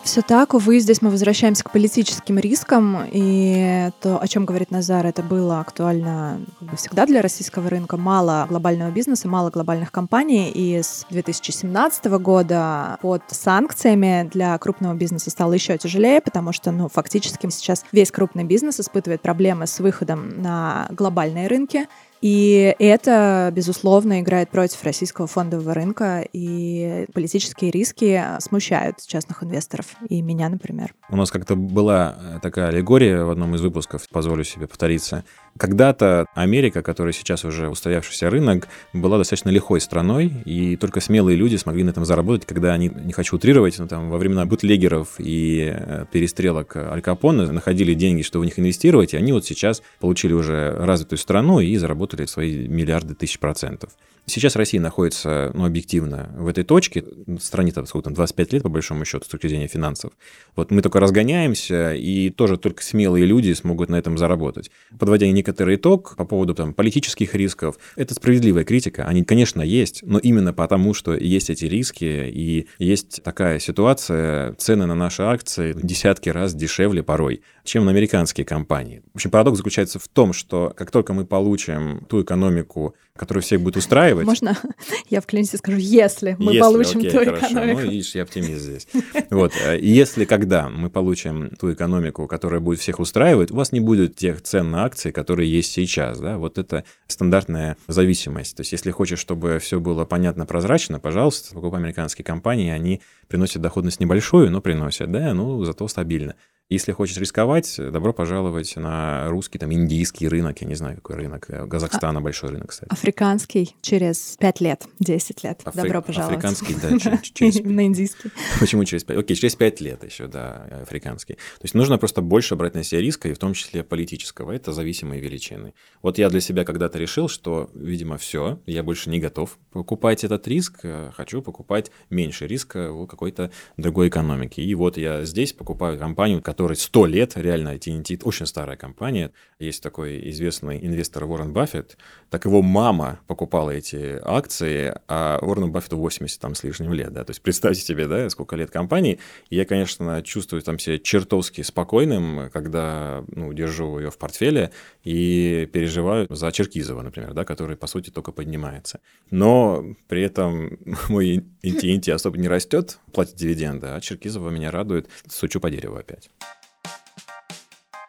Все 0.04 0.22
так, 0.24 0.56
увы, 0.56 0.80
здесь 0.80 1.02
мы 1.02 1.10
возвращаемся 1.12 1.64
к 1.64 1.72
политическим 1.72 2.40
рискам, 2.40 3.06
и 3.12 3.92
то, 4.02 4.20
о 4.20 4.28
чем 4.28 4.46
говорит 4.46 4.72
Назар, 4.72 5.06
это 5.06 5.22
было 5.22 5.60
актуально 5.60 6.42
как 6.60 6.70
бы, 6.70 6.76
всегда 6.76 7.06
для 7.06 7.22
российского 7.22 7.70
рынка. 7.70 7.98
Мало 7.98 8.46
глобального 8.50 8.90
бизнеса, 8.90 9.28
мало 9.28 9.52
глобальных 9.52 9.92
компаний, 9.92 10.50
и 10.50 10.82
с 10.82 11.06
2017 11.12 12.06
года 12.20 12.98
под 13.02 13.22
санкциями 13.28 14.28
для 14.32 14.58
крупного 14.58 14.96
бизнеса 14.96 15.30
стало 15.30 15.54
еще 15.54 15.78
тяжелее, 15.78 16.20
потому 16.20 16.52
что, 16.52 16.72
ну, 16.72 16.90
фактически 16.90 17.48
сейчас 17.50 17.86
весь 17.92 18.12
крупный 18.12 18.44
бизнес 18.44 18.80
испытывает 18.80 19.22
проблемы 19.22 19.68
с 19.68 19.80
выходом 19.80 20.42
на 20.42 20.88
глобальные 20.90 21.48
рынки, 21.48 21.88
И 22.22 22.76
это, 22.78 23.52
безусловно, 23.54 24.22
играет 24.22 24.50
против 24.50 24.84
российского 24.84 25.26
фондового 25.26 25.74
рынка, 25.74 26.26
и 26.34 27.08
политические 27.14 27.72
риски 27.72 28.24
смущают 28.40 28.98
частных 29.06 29.44
инвесторов, 29.44 29.88
и 30.08 30.22
меня, 30.22 30.50
например. 30.50 30.94
У 31.10 31.16
нас 31.16 31.32
как-то 31.32 31.56
была 31.56 32.40
такая 32.44 32.68
аллегория 32.68 33.24
в 33.24 33.32
одном 33.32 33.56
из 33.56 33.62
выпусков, 33.62 34.08
позволю 34.10 34.44
себе 34.44 34.68
повториться. 34.68 35.24
Когда-то 35.58 36.26
Америка, 36.34 36.82
которая 36.82 37.14
сейчас 37.14 37.46
уже 37.46 37.70
устоявшийся 37.70 38.30
рынок, 38.30 38.68
была 38.94 39.18
достаточно 39.18 39.50
лихой 39.50 39.82
страной, 39.82 40.32
и 40.46 40.76
только 40.76 41.02
смелые 41.02 41.36
люди 41.36 41.56
смогли 41.56 41.84
на 41.84 41.90
этом 41.90 42.06
заработать, 42.06 42.46
когда 42.48 42.74
они, 42.74 42.90
не 42.90 43.14
хочу 43.14 43.36
утрировать, 43.36 43.78
но 43.78 43.88
там 43.88 44.10
во 44.10 44.18
времена 44.18 44.46
бутлегеров 44.46 45.16
и 45.20 45.72
э, 45.74 46.06
перестрелок 46.12 46.76
Аль 46.76 47.02
Капоне 47.02 47.52
находили 47.52 47.94
деньги, 47.94 48.22
чтобы 48.22 48.44
в 48.44 48.46
них 48.46 48.60
инвестировать, 48.60 49.14
и 49.14 49.18
они 49.18 49.34
вот 49.34 49.46
сейчас 49.46 49.84
получили 50.00 50.34
уже 50.34 50.76
развитую 50.78 51.20
страну 51.20 51.60
и 51.60 51.76
заработали 51.78 52.26
свои 52.26 52.68
миллиарды 52.68 53.14
тысяч 53.14 53.40
процентов. 53.40 53.92
Сейчас 54.28 54.56
Россия 54.56 54.80
находится, 54.80 55.52
ну, 55.54 55.66
объективно, 55.66 56.34
в 56.38 56.48
этой 56.48 56.64
точке, 56.64 57.04
стране 57.40 57.72
там 57.72 57.86
сколько 57.86 58.06
там, 58.06 58.14
25 58.14 58.54
лет, 58.54 58.64
по 58.64 58.70
большому 58.70 59.04
счету, 59.04 59.26
с 59.26 59.28
точки 59.28 59.48
зрения 59.48 59.68
финансов. 59.68 60.14
Вот 60.56 60.72
мы 60.72 60.82
только 60.82 61.00
разгоняемся, 61.00 61.94
и 61.94 62.30
тоже 62.30 62.58
только 62.58 62.84
смелые 62.84 63.26
люди 63.26 63.52
смогут 63.54 63.90
на 63.90 63.96
этом 63.96 64.18
заработать. 64.18 64.70
Подводя 64.98 65.28
некоторый 65.28 65.76
итог 65.76 66.16
по 66.16 66.26
поводу 66.26 66.54
там, 66.54 66.74
политических 66.74 67.34
рисков, 67.36 67.78
это 67.96 68.14
справедливая 68.14 68.64
критика, 68.64 69.06
они, 69.06 69.24
конечно, 69.24 69.62
есть, 69.62 70.02
но 70.04 70.20
именно 70.20 70.54
потому, 70.54 70.94
что 70.94 71.16
есть 71.16 71.50
эти 71.50 71.66
риски, 71.66 72.06
и 72.06 72.68
есть 72.78 73.24
такая 73.24 73.60
ситуация, 73.60 74.54
цены 74.54 74.86
на 74.86 74.96
наши 74.96 75.24
акции 75.24 75.76
десятки 75.82 76.30
раз 76.30 76.54
дешевле 76.54 77.04
порой, 77.04 77.42
чем 77.64 77.86
на 77.86 77.92
американские 77.92 78.46
компании. 78.46 79.02
В 79.14 79.16
общем, 79.16 79.32
парадокс 79.32 79.58
заключается 79.58 80.00
в 80.00 80.08
том, 80.08 80.32
что 80.32 80.74
как 80.76 80.92
только 80.92 81.14
мы 81.14 81.26
получим 81.26 82.06
ту 82.08 82.22
экономику, 82.22 82.96
которая 83.22 83.44
всех 83.44 83.62
будет 83.62 83.78
устраивать... 83.78 84.26
Можно 84.26 84.58
я 85.12 85.22
в 85.22 85.28
клинике 85.28 85.56
скажу, 85.56 85.78
если 85.78 86.36
мы 86.40 86.54
если, 86.54 86.60
получим 86.60 87.00
окей, 87.02 87.12
ту 87.12 87.18
хорошо. 87.20 87.46
экономику? 87.46 87.80
Ну, 87.82 87.92
видишь, 87.92 88.16
я 88.16 88.24
оптимист 88.24 88.62
здесь. 88.62 88.88
Вот. 89.30 89.54
Э, 89.64 89.78
если 89.80 90.26
когда 90.26 90.70
мы 90.70 90.90
получим 90.90 91.52
ту 91.52 91.72
экономику, 91.72 92.26
которая 92.26 92.60
будет 92.62 92.80
всех 92.80 93.00
устраивать, 93.00 93.52
у 93.52 93.56
вас 93.56 93.74
не 93.74 93.80
будет 93.80 94.16
тех 94.16 94.42
цен 94.42 94.72
на 94.72 94.86
акции, 94.86 95.12
которые 95.12 95.52
есть 95.52 95.72
сейчас. 95.72 96.20
Да? 96.20 96.40
Вот 96.40 96.58
это 96.58 96.84
стандартная 97.06 97.78
зависимость. 97.88 98.58
То 98.58 98.62
есть, 98.62 98.72
если 98.72 98.90
хочешь, 98.90 99.20
чтобы 99.20 99.60
все 99.60 99.80
было 99.80 100.04
понятно, 100.04 100.48
прозрачно, 100.48 101.00
пожалуйста, 101.00 101.54
покупай 101.54 101.80
американские 101.80 102.26
компании, 102.26 102.72
они 102.72 103.02
приносят 103.28 103.62
доходность 103.62 104.00
небольшую, 104.00 104.50
но 104.50 104.62
приносят, 104.62 105.12
да, 105.12 105.36
ну, 105.36 105.64
зато 105.64 105.88
стабильно. 105.88 106.34
Если 106.72 106.94
хочешь 106.94 107.18
рисковать, 107.18 107.76
добро 107.78 108.14
пожаловать 108.14 108.78
на 108.78 109.28
русский, 109.28 109.60
там, 109.60 109.74
индийский 109.74 110.30
рынок, 110.30 110.62
я 110.62 110.68
не 110.70 110.76
знаю, 110.76 110.96
какой 110.96 111.18
рынок, 111.18 111.50
э, 111.50 111.68
Казахстана 111.68 112.20
а, 112.20 112.22
большой 112.22 112.52
рынок, 112.52 112.70
кстати. 112.70 112.90
Африканский 112.90 113.76
через 113.82 114.38
5 114.40 114.62
лет, 114.62 114.86
10 115.02 115.44
лет, 115.44 115.60
Афри... 115.66 115.82
добро 115.82 116.02
пожаловать. 116.02 116.38
Африканский, 116.38 116.76
да, 116.82 117.18
через... 117.22 117.60
На 117.66 117.86
индийский. 117.86 118.32
Почему 118.58 118.86
через 118.86 119.04
5? 119.04 119.18
Окей, 119.18 119.36
через 119.36 119.58
5 119.58 119.82
лет 119.82 120.06
еще, 120.06 120.28
да, 120.28 120.66
африканский. 120.82 121.34
То 121.34 121.64
есть 121.64 121.76
нужно 121.76 121.98
просто 121.98 122.22
больше 122.22 122.56
брать 122.56 122.74
на 122.74 122.84
себя 122.84 123.02
риска, 123.02 123.28
и 123.28 123.34
в 123.34 123.38
том 123.38 123.54
числе 123.54 123.84
политического, 123.84 124.54
это 124.54 124.72
зависимые 124.72 125.20
величины. 125.20 125.74
Вот 126.02 126.20
я 126.20 126.30
для 126.30 126.40
себя 126.40 126.64
когда-то 126.64 126.98
решил, 126.98 127.28
что, 127.28 127.70
видимо, 127.74 128.18
все, 128.18 128.62
я 128.66 128.82
больше 128.82 129.10
не 129.10 129.20
готов 129.20 129.58
покупать 129.74 130.24
этот 130.24 130.48
риск, 130.48 130.80
э, 130.84 131.12
хочу 131.18 131.42
покупать 131.42 131.92
меньше 132.10 132.48
риска 132.48 132.94
в 132.94 133.08
какой-то 133.08 133.52
другой 133.76 134.08
экономике. 134.08 134.62
И 134.64 134.74
вот 134.74 134.96
я 134.96 135.26
здесь 135.26 135.52
покупаю 135.52 136.00
компанию, 136.00 136.42
которая 136.42 136.61
которой 136.62 136.78
100 136.78 137.06
лет, 137.08 137.38
реально 137.38 137.70
AT&T, 137.70 138.20
очень 138.24 138.46
старая 138.46 138.78
компания. 138.78 139.32
Есть 139.58 139.82
такой 139.82 140.30
известный 140.30 140.78
инвестор 140.86 141.24
Уоррен 141.24 141.54
Баффет, 141.54 141.98
так 142.30 142.46
его 142.46 142.62
мама 142.62 143.20
покупала 143.26 143.72
эти 143.72 144.20
акции, 144.24 144.94
а 145.08 145.40
Уоррену 145.42 145.70
Баффету 145.70 145.98
80 145.98 146.40
там 146.40 146.54
с 146.54 146.64
лишним 146.64 146.94
лет, 146.94 147.14
да, 147.14 147.24
то 147.24 147.32
есть 147.32 147.42
представьте 147.42 147.82
себе, 147.82 148.08
да, 148.08 148.30
сколько 148.30 148.56
лет 148.56 148.70
компании, 148.70 149.18
я, 149.50 149.66
конечно, 149.66 150.22
чувствую 150.22 150.62
там 150.62 150.78
себя 150.78 151.00
чертовски 151.00 151.62
спокойным, 151.62 152.52
когда, 152.52 153.24
ну, 153.30 153.52
держу 153.54 153.98
ее 153.98 154.12
в 154.12 154.20
портфеле 154.20 154.70
и 155.04 155.70
переживаю 155.72 156.28
за 156.30 156.52
Черкизова, 156.52 157.02
например, 157.02 157.34
да, 157.34 157.44
который, 157.44 157.76
по 157.76 157.88
сути, 157.88 158.10
только 158.10 158.32
поднимается. 158.32 159.00
Но 159.30 159.84
при 160.08 160.24
этом 160.24 160.78
мой 161.10 161.44
AT&T 161.64 162.12
особо 162.12 162.38
не 162.38 162.48
растет, 162.48 163.00
платит 163.14 163.36
дивиденды, 163.36 163.88
а 163.88 164.02
Черкизова 164.02 164.50
меня 164.50 164.72
радует, 164.72 165.10
сучу 165.28 165.60
по 165.60 165.70
дереву 165.70 165.96
опять. 165.96 166.30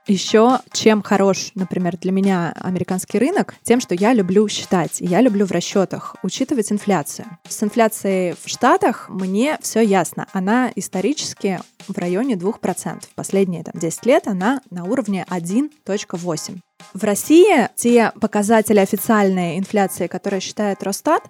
Еще 0.06 0.58
чем 0.72 1.02
хорош, 1.02 1.52
например, 1.54 1.96
для 1.96 2.10
меня 2.10 2.52
американский 2.60 3.18
рынок, 3.18 3.54
тем, 3.62 3.80
что 3.80 3.94
я 3.94 4.12
люблю 4.12 4.48
считать, 4.48 5.00
я 5.00 5.20
люблю 5.20 5.46
в 5.46 5.52
расчетах 5.52 6.16
учитывать 6.22 6.72
инфляцию. 6.72 7.38
С 7.48 7.62
инфляцией 7.62 8.34
в 8.34 8.48
Штатах 8.48 9.08
мне 9.08 9.58
все 9.62 9.80
ясно. 9.80 10.26
Она 10.32 10.72
исторически 10.74 11.60
в 11.86 11.96
районе 11.96 12.34
2%. 12.34 13.02
Последние 13.14 13.62
там, 13.62 13.74
10 13.76 14.06
лет 14.06 14.26
она 14.26 14.60
на 14.70 14.84
уровне 14.84 15.24
1.8. 15.30 16.58
В 16.94 17.04
России 17.04 17.68
те 17.76 18.12
показатели 18.20 18.80
официальной 18.80 19.58
инфляции, 19.58 20.08
которые 20.08 20.40
считает 20.40 20.82
Росстат, 20.82 21.22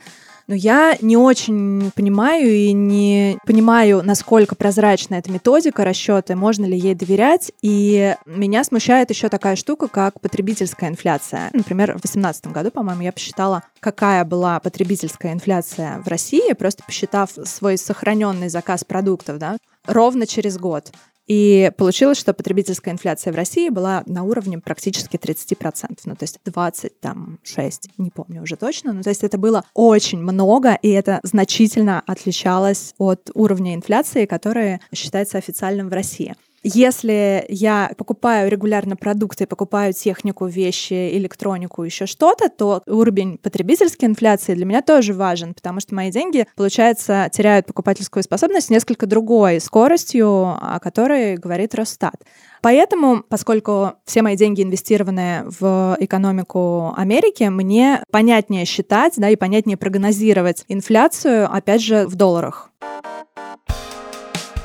но 0.46 0.54
я 0.54 0.96
не 1.00 1.16
очень 1.16 1.90
понимаю 1.94 2.50
и 2.50 2.72
не 2.72 3.38
понимаю, 3.46 4.02
насколько 4.04 4.54
прозрачна 4.54 5.16
эта 5.16 5.30
методика 5.30 5.84
расчета, 5.84 6.36
можно 6.36 6.64
ли 6.64 6.78
ей 6.78 6.94
доверять. 6.94 7.52
И 7.62 8.14
меня 8.26 8.64
смущает 8.64 9.10
еще 9.10 9.28
такая 9.28 9.56
штука, 9.56 9.88
как 9.88 10.20
потребительская 10.20 10.90
инфляция. 10.90 11.50
Например, 11.52 11.92
в 11.92 12.00
2018 12.00 12.46
году, 12.48 12.70
по-моему, 12.70 13.02
я 13.02 13.12
посчитала, 13.12 13.62
какая 13.80 14.24
была 14.24 14.60
потребительская 14.60 15.32
инфляция 15.32 16.00
в 16.04 16.08
России, 16.08 16.52
просто 16.52 16.82
посчитав 16.84 17.30
свой 17.44 17.78
сохраненный 17.78 18.48
заказ 18.48 18.84
продуктов, 18.84 19.38
да, 19.38 19.56
ровно 19.86 20.26
через 20.26 20.58
год. 20.58 20.92
И 21.26 21.70
получилось, 21.76 22.18
что 22.18 22.34
потребительская 22.34 22.92
инфляция 22.92 23.32
в 23.32 23.36
России 23.36 23.68
была 23.68 24.02
на 24.06 24.24
уровне 24.24 24.58
практически 24.58 25.16
30%, 25.16 26.00
ну 26.04 26.16
то 26.16 26.24
есть 26.24 26.40
20, 26.44 27.00
там, 27.00 27.38
6, 27.44 27.90
не 27.98 28.10
помню 28.10 28.42
уже 28.42 28.56
точно, 28.56 28.92
ну 28.92 29.02
то 29.02 29.10
есть 29.10 29.22
это 29.22 29.38
было 29.38 29.64
очень 29.74 30.18
много, 30.18 30.74
и 30.82 30.90
это 30.90 31.20
значительно 31.22 32.02
отличалось 32.06 32.94
от 32.98 33.30
уровня 33.34 33.74
инфляции, 33.74 34.26
который 34.26 34.80
считается 34.92 35.38
официальным 35.38 35.88
в 35.88 35.92
России. 35.92 36.34
Если 36.64 37.44
я 37.48 37.90
покупаю 37.96 38.48
регулярно 38.48 38.94
продукты, 38.94 39.46
покупаю 39.48 39.92
технику, 39.92 40.46
вещи, 40.46 41.16
электронику, 41.16 41.82
еще 41.82 42.06
что-то, 42.06 42.48
то 42.48 42.82
уровень 42.86 43.36
потребительской 43.38 44.08
инфляции 44.08 44.54
для 44.54 44.64
меня 44.64 44.80
тоже 44.80 45.12
важен, 45.12 45.54
потому 45.54 45.80
что 45.80 45.96
мои 45.96 46.12
деньги, 46.12 46.46
получается, 46.54 47.28
теряют 47.32 47.66
покупательскую 47.66 48.22
способность 48.22 48.70
несколько 48.70 49.06
другой 49.06 49.60
скоростью, 49.60 50.56
о 50.60 50.78
которой 50.80 51.36
говорит 51.36 51.74
Росстат. 51.74 52.14
Поэтому, 52.60 53.24
поскольку 53.28 53.94
все 54.04 54.22
мои 54.22 54.36
деньги 54.36 54.62
инвестированы 54.62 55.42
в 55.46 55.96
экономику 55.98 56.94
Америки, 56.96 57.42
мне 57.44 58.04
понятнее 58.12 58.66
считать, 58.66 59.14
да, 59.16 59.30
и 59.30 59.36
понятнее 59.36 59.76
прогнозировать 59.76 60.64
инфляцию, 60.68 61.52
опять 61.52 61.82
же, 61.82 62.06
в 62.06 62.14
долларах. 62.14 62.70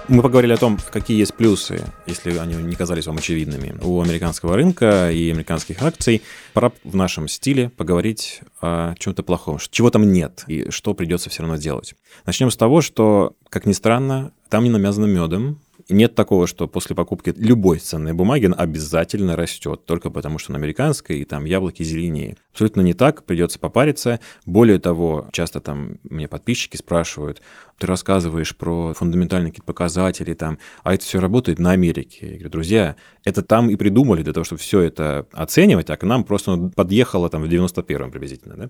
Мы 0.09 0.21
поговорили 0.21 0.53
о 0.53 0.57
том, 0.57 0.79
какие 0.89 1.19
есть 1.19 1.33
плюсы, 1.33 1.83
если 2.05 2.37
они 2.37 2.55
не 2.55 2.75
казались 2.75 3.07
вам 3.07 3.17
очевидными, 3.17 3.75
у 3.81 4.01
американского 4.01 4.55
рынка 4.55 5.11
и 5.11 5.29
американских 5.29 5.81
акций. 5.81 6.21
Пора 6.53 6.71
в 6.85 6.95
нашем 6.95 7.27
стиле 7.27 7.69
поговорить 7.69 8.39
о 8.61 8.95
чем-то 8.95 9.23
плохом, 9.23 9.59
чего 9.69 9.89
там 9.89 10.09
нет 10.09 10.45
и 10.47 10.69
что 10.69 10.93
придется 10.93 11.29
все 11.29 11.41
равно 11.41 11.57
делать. 11.57 11.95
Начнем 12.25 12.51
с 12.51 12.55
того, 12.55 12.79
что, 12.79 13.33
как 13.49 13.65
ни 13.65 13.73
странно, 13.73 14.31
там 14.49 14.63
не 14.63 14.69
намязано 14.69 15.07
медом, 15.07 15.59
нет 15.89 16.15
такого, 16.15 16.47
что 16.47 16.67
после 16.67 16.95
покупки 16.95 17.33
любой 17.37 17.79
ценной 17.79 18.13
бумаги 18.13 18.51
обязательно 18.55 19.35
растет, 19.35 19.85
только 19.85 20.09
потому 20.09 20.37
что 20.37 20.51
на 20.51 20.57
американской, 20.57 21.19
и 21.19 21.25
там 21.25 21.45
яблоки 21.45 21.83
зеленее. 21.83 22.37
Абсолютно 22.51 22.81
не 22.81 22.93
так, 22.93 23.23
придется 23.23 23.59
попариться. 23.59 24.19
Более 24.45 24.79
того, 24.79 25.29
часто 25.31 25.59
там 25.59 25.97
мне 26.03 26.27
подписчики 26.27 26.77
спрашивают, 26.77 27.41
ты 27.77 27.87
рассказываешь 27.87 28.55
про 28.55 28.93
фундаментальные 28.93 29.51
какие-то 29.51 29.67
показатели, 29.67 30.33
там, 30.33 30.57
а 30.83 30.93
это 30.93 31.05
все 31.05 31.19
работает 31.19 31.59
на 31.59 31.71
Америке. 31.71 32.25
Я 32.25 32.33
говорю, 32.33 32.49
друзья, 32.49 32.95
это 33.23 33.41
там 33.41 33.69
и 33.69 33.75
придумали 33.75 34.23
для 34.23 34.33
того, 34.33 34.43
чтобы 34.43 34.59
все 34.59 34.81
это 34.81 35.27
оценивать, 35.31 35.89
а 35.89 35.97
к 35.97 36.03
нам 36.03 36.23
просто 36.23 36.71
подъехало 36.75 37.29
там 37.29 37.43
в 37.43 37.45
91-м 37.45 38.11
приблизительно, 38.11 38.55
да? 38.55 38.69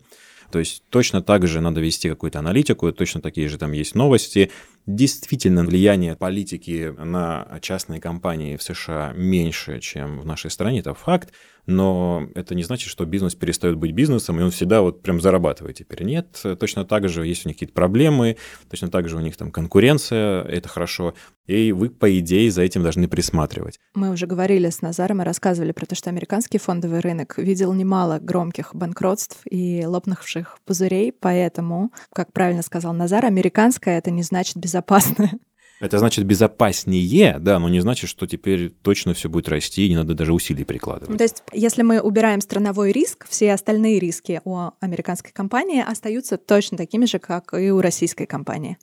То 0.51 0.59
есть 0.59 0.83
точно 0.89 1.21
так 1.21 1.47
же 1.47 1.61
надо 1.61 1.81
вести 1.81 2.09
какую-то 2.09 2.39
аналитику, 2.39 2.91
точно 2.91 3.21
такие 3.21 3.49
же 3.49 3.57
там 3.57 3.71
есть 3.71 3.95
новости, 3.95 4.51
действительно 4.85 5.63
влияние 5.63 6.15
политики 6.15 6.93
на 6.97 7.59
частные 7.61 7.99
компании 7.99 8.55
в 8.55 8.63
США 8.63 9.13
меньше, 9.15 9.79
чем 9.79 10.19
в 10.19 10.25
нашей 10.25 10.49
стране, 10.49 10.79
это 10.79 10.93
факт 10.93 11.33
но 11.67 12.27
это 12.33 12.55
не 12.55 12.63
значит, 12.63 12.89
что 12.89 13.05
бизнес 13.05 13.35
перестает 13.35 13.75
быть 13.75 13.91
бизнесом, 13.91 14.39
и 14.39 14.43
он 14.43 14.51
всегда 14.51 14.81
вот 14.81 15.01
прям 15.01 15.21
зарабатывает 15.21 15.77
теперь. 15.77 16.03
Нет, 16.03 16.41
точно 16.59 16.85
так 16.85 17.07
же 17.07 17.27
есть 17.27 17.45
у 17.45 17.49
них 17.49 17.57
какие-то 17.57 17.73
проблемы, 17.73 18.37
точно 18.69 18.87
так 18.89 19.07
же 19.07 19.17
у 19.17 19.19
них 19.19 19.37
там 19.37 19.51
конкуренция, 19.51 20.43
это 20.43 20.69
хорошо, 20.69 21.13
и 21.45 21.71
вы, 21.71 21.89
по 21.89 22.17
идее, 22.19 22.49
за 22.51 22.61
этим 22.63 22.83
должны 22.83 23.07
присматривать. 23.07 23.79
Мы 23.93 24.09
уже 24.11 24.27
говорили 24.27 24.69
с 24.69 24.81
Назаром 24.81 25.21
и 25.21 25.25
рассказывали 25.25 25.71
про 25.73 25.85
то, 25.85 25.95
что 25.95 26.09
американский 26.09 26.57
фондовый 26.57 27.01
рынок 27.01 27.37
видел 27.37 27.73
немало 27.73 28.19
громких 28.19 28.73
банкротств 28.73 29.41
и 29.49 29.85
лопнувших 29.85 30.59
пузырей, 30.65 31.11
поэтому, 31.11 31.91
как 32.13 32.33
правильно 32.33 32.61
сказал 32.61 32.93
Назар, 32.93 33.25
американская— 33.25 33.97
это 33.99 34.09
не 34.09 34.23
значит 34.23 34.57
безопасное. 34.57 35.31
Это 35.79 35.99
значит 35.99 36.25
безопаснее, 36.25 37.37
да, 37.39 37.59
но 37.59 37.69
не 37.69 37.79
значит, 37.79 38.09
что 38.09 38.25
теперь 38.25 38.69
точно 38.69 39.13
все 39.13 39.29
будет 39.29 39.47
расти, 39.47 39.85
и 39.85 39.89
не 39.89 39.95
надо 39.95 40.15
даже 40.15 40.33
усилий 40.33 40.63
прикладывать. 40.63 41.17
То 41.17 41.23
есть, 41.23 41.43
если 41.53 41.83
мы 41.83 42.01
убираем 42.01 42.41
страновой 42.41 42.91
риск, 42.91 43.27
все 43.29 43.53
остальные 43.53 43.99
риски 43.99 44.41
у 44.43 44.71
американской 44.79 45.31
компании 45.31 45.83
остаются 45.87 46.37
точно 46.37 46.77
такими 46.77 47.05
же, 47.05 47.19
как 47.19 47.53
и 47.53 47.69
у 47.69 47.79
российской 47.79 48.25
компании. 48.25 48.77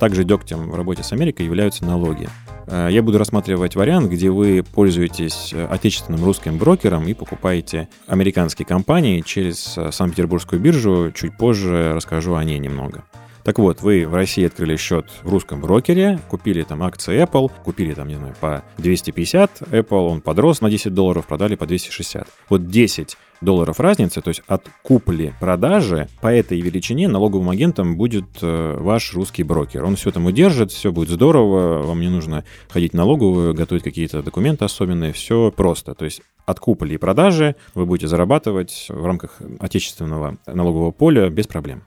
Также 0.00 0.24
дегтем 0.24 0.70
в 0.70 0.74
работе 0.74 1.02
с 1.02 1.12
Америкой 1.12 1.46
являются 1.46 1.84
налоги. 1.84 2.28
Э, 2.66 2.88
я 2.90 3.02
буду 3.02 3.18
рассматривать 3.18 3.76
вариант, 3.76 4.10
где 4.10 4.30
вы 4.30 4.62
пользуетесь 4.62 5.52
э, 5.52 5.66
отечественным 5.66 6.24
русским 6.24 6.58
брокером 6.58 7.06
и 7.06 7.14
покупаете 7.14 7.88
американские 8.06 8.66
компании 8.66 9.20
через 9.20 9.78
э, 9.78 9.92
Санкт-Петербургскую 9.92 10.60
биржу. 10.60 11.12
Чуть 11.14 11.36
позже 11.36 11.92
расскажу 11.94 12.34
о 12.34 12.44
ней 12.44 12.58
немного. 12.58 13.04
Так 13.46 13.60
вот, 13.60 13.80
вы 13.80 14.08
в 14.08 14.14
России 14.16 14.44
открыли 14.44 14.74
счет 14.74 15.06
в 15.22 15.30
русском 15.30 15.60
брокере, 15.60 16.18
купили 16.28 16.64
там 16.64 16.82
акции 16.82 17.22
Apple, 17.22 17.48
купили 17.64 17.94
там, 17.94 18.08
не 18.08 18.16
знаю, 18.16 18.34
по 18.40 18.64
250 18.78 19.62
Apple, 19.70 20.08
он 20.08 20.20
подрос 20.20 20.60
на 20.62 20.68
10 20.68 20.92
долларов, 20.92 21.28
продали 21.28 21.54
по 21.54 21.64
260. 21.64 22.26
Вот 22.48 22.66
10 22.66 23.16
долларов 23.40 23.78
разницы, 23.78 24.20
то 24.20 24.30
есть 24.30 24.42
от 24.48 24.68
купли-продажи 24.82 26.08
по 26.20 26.26
этой 26.26 26.60
величине 26.60 27.06
налоговым 27.06 27.50
агентом 27.50 27.96
будет 27.96 28.24
э, 28.42 28.76
ваш 28.80 29.14
русский 29.14 29.44
брокер. 29.44 29.84
Он 29.84 29.94
все 29.94 30.10
там 30.10 30.26
удержит, 30.26 30.72
все 30.72 30.90
будет 30.90 31.10
здорово, 31.10 31.84
вам 31.84 32.00
не 32.00 32.08
нужно 32.08 32.44
ходить 32.68 32.94
в 32.94 32.96
налоговую, 32.96 33.54
готовить 33.54 33.84
какие-то 33.84 34.24
документы 34.24 34.64
особенные, 34.64 35.12
все 35.12 35.52
просто. 35.52 35.94
То 35.94 36.04
есть 36.04 36.20
от 36.46 36.58
купли 36.58 36.94
и 36.94 36.96
продажи 36.96 37.54
вы 37.76 37.86
будете 37.86 38.08
зарабатывать 38.08 38.86
в 38.88 39.06
рамках 39.06 39.40
отечественного 39.60 40.36
налогового 40.46 40.90
поля 40.90 41.28
без 41.30 41.46
проблем. 41.46 41.84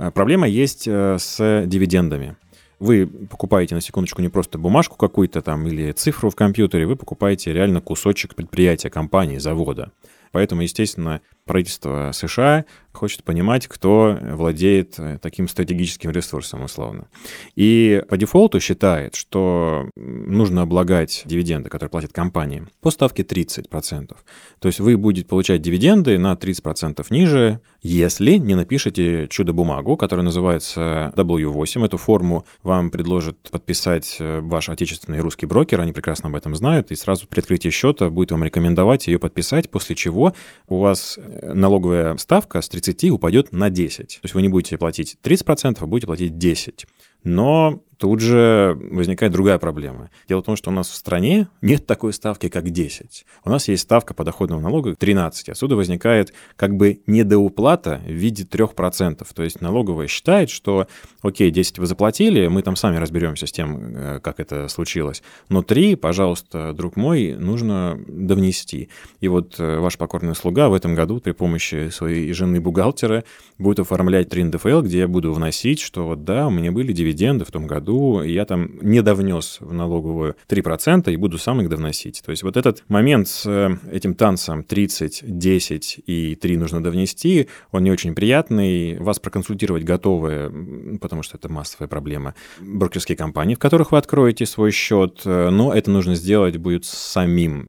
Э, 0.00 0.10
проблема 0.10 0.48
есть 0.48 0.88
э, 0.88 1.18
с 1.18 1.64
дивидендами. 1.66 2.36
Вы 2.78 3.06
покупаете, 3.06 3.74
на 3.74 3.82
секундочку, 3.82 4.22
не 4.22 4.30
просто 4.30 4.56
бумажку 4.56 4.96
какую-то 4.96 5.42
там 5.42 5.66
или 5.66 5.92
цифру 5.92 6.30
в 6.30 6.34
компьютере, 6.34 6.86
вы 6.86 6.96
покупаете 6.96 7.52
реально 7.52 7.82
кусочек 7.82 8.34
предприятия, 8.34 8.88
компании, 8.88 9.36
завода. 9.36 9.92
Поэтому, 10.32 10.62
естественно, 10.62 11.20
правительство 11.50 12.12
США 12.12 12.64
хочет 12.92 13.24
понимать, 13.24 13.66
кто 13.66 14.18
владеет 14.20 14.98
э, 14.98 15.18
таким 15.22 15.48
стратегическим 15.48 16.10
ресурсом, 16.10 16.64
условно. 16.64 17.06
И 17.54 18.02
по 18.08 18.16
дефолту 18.16 18.60
считает, 18.60 19.14
что 19.14 19.88
нужно 19.96 20.62
облагать 20.62 21.22
дивиденды, 21.24 21.70
которые 21.70 21.90
платят 21.90 22.12
компании, 22.12 22.66
по 22.80 22.90
ставке 22.90 23.22
30%. 23.22 24.16
То 24.58 24.68
есть 24.68 24.80
вы 24.80 24.96
будете 24.96 25.26
получать 25.26 25.62
дивиденды 25.62 26.18
на 26.18 26.32
30% 26.34 27.06
ниже, 27.10 27.60
если 27.82 28.32
не 28.32 28.54
напишете 28.54 29.28
чудо-бумагу, 29.28 29.96
которая 29.96 30.24
называется 30.24 31.12
W8. 31.16 31.84
Эту 31.86 31.96
форму 31.96 32.44
вам 32.62 32.90
предложит 32.90 33.50
подписать 33.50 34.16
э, 34.18 34.40
ваш 34.40 34.68
отечественный 34.68 35.20
русский 35.20 35.46
брокер, 35.46 35.80
они 35.80 35.92
прекрасно 35.92 36.28
об 36.28 36.34
этом 36.34 36.54
знают, 36.56 36.90
и 36.90 36.96
сразу 36.96 37.26
при 37.28 37.40
открытии 37.40 37.70
счета 37.70 38.10
будет 38.10 38.32
вам 38.32 38.44
рекомендовать 38.44 39.06
ее 39.06 39.18
подписать, 39.18 39.70
после 39.70 39.94
чего 39.94 40.34
у 40.68 40.80
вас 40.80 41.18
э, 41.18 41.39
налоговая 41.42 42.16
ставка 42.16 42.60
с 42.60 42.68
30 42.68 43.10
упадет 43.10 43.52
на 43.52 43.70
10. 43.70 44.06
То 44.06 44.20
есть 44.22 44.34
вы 44.34 44.42
не 44.42 44.48
будете 44.48 44.78
платить 44.78 45.16
30%, 45.22 45.78
а 45.80 45.86
будете 45.86 46.06
платить 46.06 46.32
10%. 46.32 46.86
Но 47.24 47.82
тут 48.00 48.20
же 48.20 48.78
возникает 48.90 49.30
другая 49.30 49.58
проблема. 49.58 50.10
Дело 50.26 50.40
в 50.40 50.46
том, 50.46 50.56
что 50.56 50.70
у 50.70 50.72
нас 50.72 50.88
в 50.88 50.94
стране 50.94 51.48
нет 51.60 51.86
такой 51.86 52.14
ставки, 52.14 52.48
как 52.48 52.70
10. 52.70 53.26
У 53.44 53.50
нас 53.50 53.68
есть 53.68 53.82
ставка 53.82 54.14
подоходного 54.14 54.58
налога 54.58 54.96
13. 54.96 55.50
Отсюда 55.50 55.76
возникает 55.76 56.32
как 56.56 56.74
бы 56.76 57.02
недоуплата 57.06 58.00
в 58.06 58.10
виде 58.10 58.44
3%. 58.44 59.26
То 59.34 59.42
есть 59.42 59.60
налоговая 59.60 60.06
считает, 60.06 60.48
что, 60.48 60.88
окей, 61.20 61.50
10 61.50 61.78
вы 61.78 61.84
заплатили, 61.84 62.46
мы 62.46 62.62
там 62.62 62.74
сами 62.74 62.96
разберемся 62.96 63.46
с 63.46 63.52
тем, 63.52 63.94
э, 63.94 64.20
как 64.20 64.40
это 64.40 64.68
случилось. 64.68 65.22
Но 65.50 65.62
3, 65.62 65.96
пожалуйста, 65.96 66.72
друг 66.72 66.96
мой, 66.96 67.34
нужно 67.34 68.00
довнести. 68.08 68.88
И 69.20 69.28
вот 69.28 69.60
э, 69.60 69.78
ваш 69.78 69.98
покорный 69.98 70.34
слуга 70.34 70.70
в 70.70 70.74
этом 70.74 70.94
году 70.94 71.20
при 71.20 71.32
помощи 71.32 71.90
своей 71.90 72.32
жены-бухгалтера 72.32 73.24
будет 73.58 73.80
оформлять 73.80 74.30
3 74.30 74.44
НДФЛ, 74.44 74.80
где 74.80 75.00
я 75.00 75.08
буду 75.08 75.34
вносить, 75.34 75.80
что 75.80 76.06
вот 76.06 76.24
да, 76.24 76.46
у 76.46 76.50
меня 76.50 76.72
были 76.72 76.94
дивиденды 77.12 77.44
в 77.44 77.50
том 77.50 77.66
году, 77.66 77.80
году 77.80 78.22
я 78.22 78.44
там 78.44 78.78
не 78.82 79.02
довнес 79.02 79.58
в 79.60 79.72
налоговую 79.72 80.36
3% 80.48 81.12
и 81.12 81.16
буду 81.16 81.38
сам 81.38 81.60
их 81.60 81.68
довносить. 81.68 82.22
То 82.24 82.30
есть 82.30 82.42
вот 82.42 82.56
этот 82.56 82.84
момент 82.88 83.28
с 83.28 83.46
э, 83.46 83.76
этим 83.90 84.14
танцем 84.14 84.62
30, 84.62 85.22
10 85.22 86.00
и 86.06 86.34
3 86.34 86.56
нужно 86.56 86.82
довнести, 86.82 87.48
он 87.72 87.84
не 87.84 87.90
очень 87.90 88.14
приятный. 88.14 88.98
Вас 88.98 89.18
проконсультировать 89.18 89.84
готовы, 89.84 90.98
потому 91.00 91.22
что 91.22 91.36
это 91.36 91.50
массовая 91.50 91.88
проблема, 91.88 92.34
брокерские 92.60 93.16
компании, 93.16 93.54
в 93.54 93.58
которых 93.58 93.92
вы 93.92 93.98
откроете 93.98 94.46
свой 94.46 94.70
счет, 94.70 95.22
э, 95.24 95.50
но 95.50 95.72
это 95.74 95.90
нужно 95.90 96.14
сделать 96.14 96.56
будет 96.56 96.84
самим. 96.84 97.66